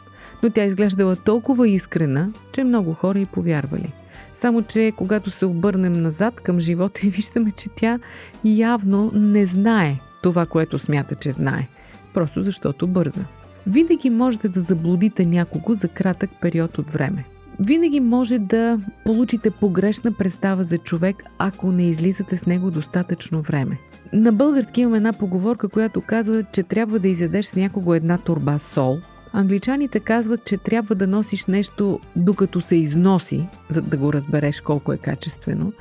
Но 0.43 0.49
тя 0.49 0.63
изглеждала 0.63 1.15
толкова 1.15 1.69
искрена, 1.69 2.33
че 2.53 2.63
много 2.63 2.93
хора 2.93 3.19
и 3.19 3.25
повярвали. 3.25 3.93
Само, 4.41 4.61
че 4.61 4.93
когато 4.97 5.31
се 5.31 5.45
обърнем 5.45 6.01
назад 6.01 6.41
към 6.41 6.59
живота 6.59 7.01
и 7.03 7.09
виждаме, 7.09 7.51
че 7.51 7.69
тя 7.75 7.99
явно 8.43 9.11
не 9.13 9.45
знае 9.45 9.99
това, 10.23 10.45
което 10.45 10.79
смята, 10.79 11.15
че 11.15 11.31
знае. 11.31 11.67
Просто 12.13 12.43
защото 12.43 12.87
бърза. 12.87 13.25
Винаги 13.67 14.09
можете 14.09 14.49
да 14.49 14.61
заблудите 14.61 15.25
някого 15.25 15.75
за 15.75 15.87
кратък 15.87 16.29
период 16.41 16.77
от 16.77 16.89
време. 16.89 17.25
Винаги 17.59 17.99
може 17.99 18.39
да 18.39 18.79
получите 19.05 19.51
погрешна 19.51 20.11
представа 20.11 20.63
за 20.63 20.77
човек, 20.77 21.23
ако 21.37 21.71
не 21.71 21.83
излизате 21.83 22.37
с 22.37 22.45
него 22.45 22.71
достатъчно 22.71 23.41
време. 23.41 23.77
На 24.13 24.31
български 24.31 24.81
имам 24.81 24.95
една 24.95 25.13
поговорка, 25.13 25.69
която 25.69 26.01
казва, 26.01 26.43
че 26.43 26.63
трябва 26.63 26.99
да 26.99 27.07
изядеш 27.07 27.45
с 27.45 27.55
някого 27.55 27.93
една 27.93 28.17
турба 28.17 28.59
сол. 28.59 28.97
Англичаните 29.33 29.99
казват, 29.99 30.45
че 30.45 30.57
трябва 30.57 30.95
да 30.95 31.07
носиш 31.07 31.45
нещо 31.45 31.99
докато 32.15 32.61
се 32.61 32.75
износи, 32.75 33.47
за 33.69 33.81
да 33.81 33.97
го 33.97 34.13
разбереш 34.13 34.61
колко 34.61 34.93
е 34.93 34.97
качествено. 34.97 35.73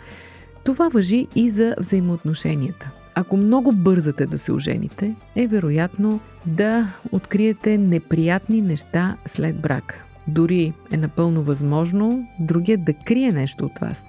Това 0.65 0.89
въжи 0.89 1.27
и 1.35 1.51
за 1.51 1.75
взаимоотношенията. 1.79 2.91
Ако 3.15 3.37
много 3.37 3.73
бързате 3.73 4.27
да 4.27 4.39
се 4.39 4.53
ожените, 4.53 5.15
е 5.37 5.47
вероятно 5.47 6.21
да 6.47 6.95
откриете 7.13 7.79
неприятни 7.79 8.61
неща 8.61 9.17
след 9.27 9.61
брака. 9.61 10.05
Дори 10.29 10.73
е 10.91 10.97
напълно 10.97 11.43
възможно 11.43 12.29
другия 12.41 12.79
да 12.79 12.93
крие 12.93 13.33
нещо 13.33 13.65
от 13.65 13.79
вас. 13.79 14.05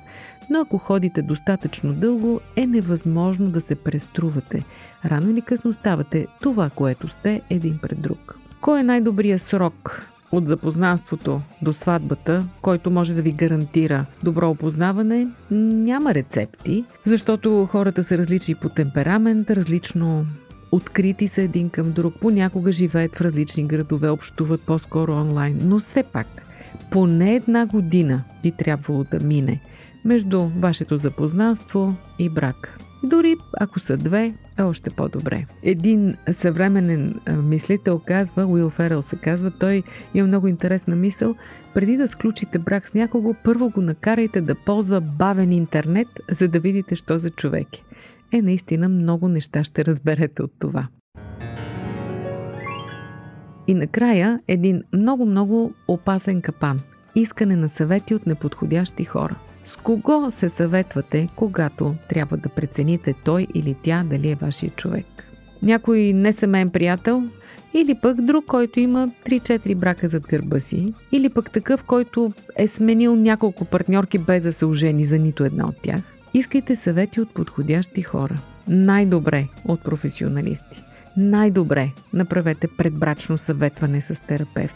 Но 0.50 0.62
ако 0.62 0.78
ходите 0.78 1.22
достатъчно 1.22 1.94
дълго, 1.94 2.40
е 2.56 2.68
невъзможно 2.68 3.50
да 3.50 3.62
се 3.62 3.76
преструвате. 3.76 4.64
Рано 5.06 5.30
или 5.30 5.42
късно 5.42 5.74
ставате 5.74 6.28
това, 6.42 6.70
което 6.70 7.08
сте 7.08 7.42
един 7.50 7.80
пред 7.82 8.02
друг. 8.02 8.41
Кой 8.62 8.80
е 8.80 8.84
най-добрият 8.84 9.42
срок 9.42 10.08
от 10.32 10.48
запознанството 10.48 11.42
до 11.62 11.74
сватбата, 11.74 12.48
който 12.62 12.92
може 12.92 13.14
да 13.14 13.22
ви 13.22 13.32
гарантира 13.32 14.06
добро 14.24 14.50
опознаване, 14.50 15.28
няма 15.52 16.14
рецепти, 16.14 16.86
защото 17.06 17.66
хората 17.72 18.04
са 18.04 18.18
различни 18.18 18.56
по 18.56 18.70
темперамент, 18.70 19.52
различно 19.52 20.26
открити 20.72 21.28
са 21.28 21.42
един 21.42 21.70
към 21.70 21.92
друг, 21.92 22.14
понякога 22.22 22.72
живеят 22.72 23.16
в 23.16 23.22
различни 23.22 23.68
градове, 23.68 24.10
общуват 24.10 24.62
по-скоро 24.62 25.14
онлайн, 25.14 25.60
но 25.64 25.80
все 25.80 26.04
пак 26.04 26.28
поне 26.92 27.36
една 27.36 27.66
година 27.66 28.24
би 28.44 28.52
трябвало 28.52 29.04
да 29.04 29.20
мине 29.20 29.62
между 30.06 30.42
вашето 30.42 30.98
запознанство 30.98 31.96
и 32.20 32.30
брак. 32.30 32.80
Дори 33.04 33.36
ако 33.60 33.80
са 33.80 33.98
две, 33.98 34.34
е 34.60 34.62
още 34.62 34.90
по-добре. 34.90 35.46
Един 35.64 36.16
съвременен 36.32 37.20
мислител 37.44 38.02
казва, 38.06 38.46
Уил 38.46 38.70
Ферел 38.70 39.02
се 39.02 39.16
казва, 39.16 39.52
той 39.52 39.84
има 40.14 40.28
много 40.28 40.48
интересна 40.48 40.96
мисъл, 40.96 41.36
преди 41.74 41.98
да 41.98 42.08
сключите 42.08 42.60
брак 42.60 42.88
с 42.88 42.94
някого, 42.94 43.36
първо 43.44 43.70
го 43.70 43.82
накарайте 43.82 44.42
да 44.42 44.56
ползва 44.56 45.02
бавен 45.02 45.52
интернет, 45.52 46.08
за 46.30 46.48
да 46.48 46.60
видите, 46.60 46.96
що 46.96 47.20
за 47.20 47.30
човек 47.30 47.68
е. 47.78 47.82
Е, 48.34 48.42
наистина 48.42 48.90
много 48.90 49.28
неща 49.28 49.64
ще 49.64 49.86
разберете 49.86 50.44
от 50.44 50.52
това. 50.60 50.88
И 53.68 53.74
накрая 53.74 54.40
един 54.48 54.84
много-много 54.94 55.74
опасен 55.88 56.42
капан. 56.42 56.80
Искане 57.16 57.56
на 57.56 57.70
съвети 57.70 58.16
от 58.16 58.28
неподходящи 58.28 59.06
хора– 59.06 59.36
с 59.66 59.76
кого 59.76 60.32
се 60.32 60.50
съветвате, 60.50 61.30
когато 61.36 61.96
трябва 62.10 62.38
да 62.38 62.50
прецените 62.50 63.14
той 63.24 63.48
или 63.54 63.76
тя 63.84 64.04
дали 64.04 64.30
е 64.30 64.36
вашия 64.36 64.72
човек? 64.72 65.06
Някой 65.64 66.00
несемен 66.00 66.70
приятел? 66.70 67.24
Или 67.74 67.96
пък 67.96 68.22
друг, 68.22 68.46
който 68.46 68.80
има 68.80 69.12
3-4 69.26 69.76
брака 69.76 70.10
зад 70.10 70.24
гърба 70.28 70.60
си? 70.60 70.94
Или 71.12 71.30
пък 71.30 71.52
такъв, 71.52 71.84
който 71.84 72.34
е 72.56 72.68
сменил 72.68 73.16
няколко 73.16 73.66
партньорки 73.66 74.18
без 74.18 74.44
да 74.44 74.54
се 74.54 74.66
ожени 74.66 75.06
за 75.06 75.20
нито 75.20 75.44
една 75.44 75.68
от 75.68 75.76
тях? 75.82 76.02
Искайте 76.34 76.76
съвети 76.76 77.22
от 77.22 77.34
подходящи 77.34 78.02
хора. 78.02 78.42
Най-добре 78.68 79.48
от 79.66 79.84
професионалисти. 79.84 80.84
Най-добре 81.18 81.92
направете 82.14 82.68
предбрачно 82.78 83.38
съветване 83.38 84.02
с 84.02 84.22
терапевт. 84.28 84.76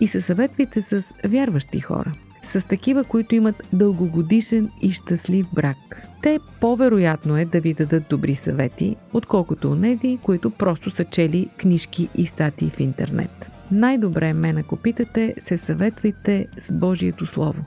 И 0.00 0.06
се 0.06 0.20
съветвайте 0.20 0.82
с 0.82 1.02
вярващи 1.24 1.80
хора– 1.80 2.12
с 2.42 2.68
такива, 2.68 3.04
които 3.04 3.34
имат 3.34 3.62
дългогодишен 3.72 4.70
и 4.82 4.90
щастлив 4.90 5.46
брак. 5.52 5.76
Те 6.22 6.38
по-вероятно 6.60 7.36
е 7.36 7.44
да 7.44 7.60
ви 7.60 7.74
дадат 7.74 8.04
добри 8.10 8.34
съвети, 8.34 8.96
отколкото 9.12 9.70
онези, 9.70 10.18
които 10.22 10.50
просто 10.50 10.90
са 10.90 11.04
чели 11.04 11.48
книжки 11.56 12.08
и 12.14 12.26
статии 12.26 12.70
в 12.70 12.80
интернет. 12.80 13.50
Най-добре 13.72 14.32
мен, 14.32 14.58
ако 14.58 14.76
питате, 14.76 15.34
се 15.38 15.58
съветвайте 15.58 16.46
с 16.58 16.72
Божието 16.72 17.26
Слово. 17.26 17.64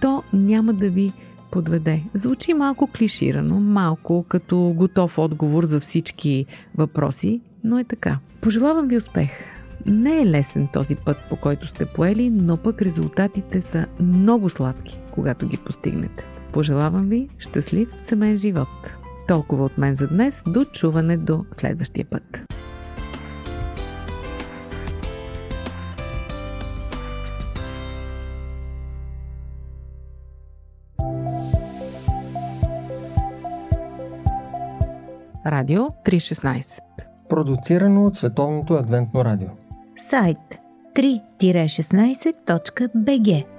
То 0.00 0.22
няма 0.32 0.72
да 0.72 0.90
ви 0.90 1.12
подведе. 1.50 2.02
Звучи 2.14 2.54
малко 2.54 2.86
клиширано, 2.96 3.60
малко 3.60 4.24
като 4.28 4.74
готов 4.76 5.18
отговор 5.18 5.64
за 5.64 5.80
всички 5.80 6.46
въпроси, 6.76 7.40
но 7.64 7.78
е 7.78 7.84
така. 7.84 8.18
Пожелавам 8.40 8.88
ви 8.88 8.96
успех! 8.96 9.53
Не 9.86 10.20
е 10.20 10.26
лесен 10.26 10.68
този 10.72 10.94
път, 10.94 11.16
по 11.28 11.36
който 11.36 11.66
сте 11.66 11.86
поели, 11.86 12.30
но 12.30 12.56
пък 12.56 12.82
резултатите 12.82 13.60
са 13.60 13.86
много 14.00 14.50
сладки, 14.50 15.00
когато 15.10 15.48
ги 15.48 15.56
постигнете. 15.56 16.24
Пожелавам 16.52 17.08
ви 17.08 17.28
щастлив 17.38 17.88
семейен 17.98 18.38
живот. 18.38 18.68
Толкова 19.28 19.64
от 19.64 19.78
мен 19.78 19.94
за 19.94 20.08
днес. 20.08 20.42
До 20.46 20.64
чуване 20.64 21.16
до 21.16 21.44
следващия 21.50 22.04
път. 22.04 22.44
Радио 35.46 35.82
316 35.82 36.78
Продуцирано 37.28 38.06
от 38.06 38.16
Световното 38.16 38.74
адвентно 38.74 39.24
радио 39.24 39.48
сайт 39.96 40.38
3-16.bg 40.94 43.53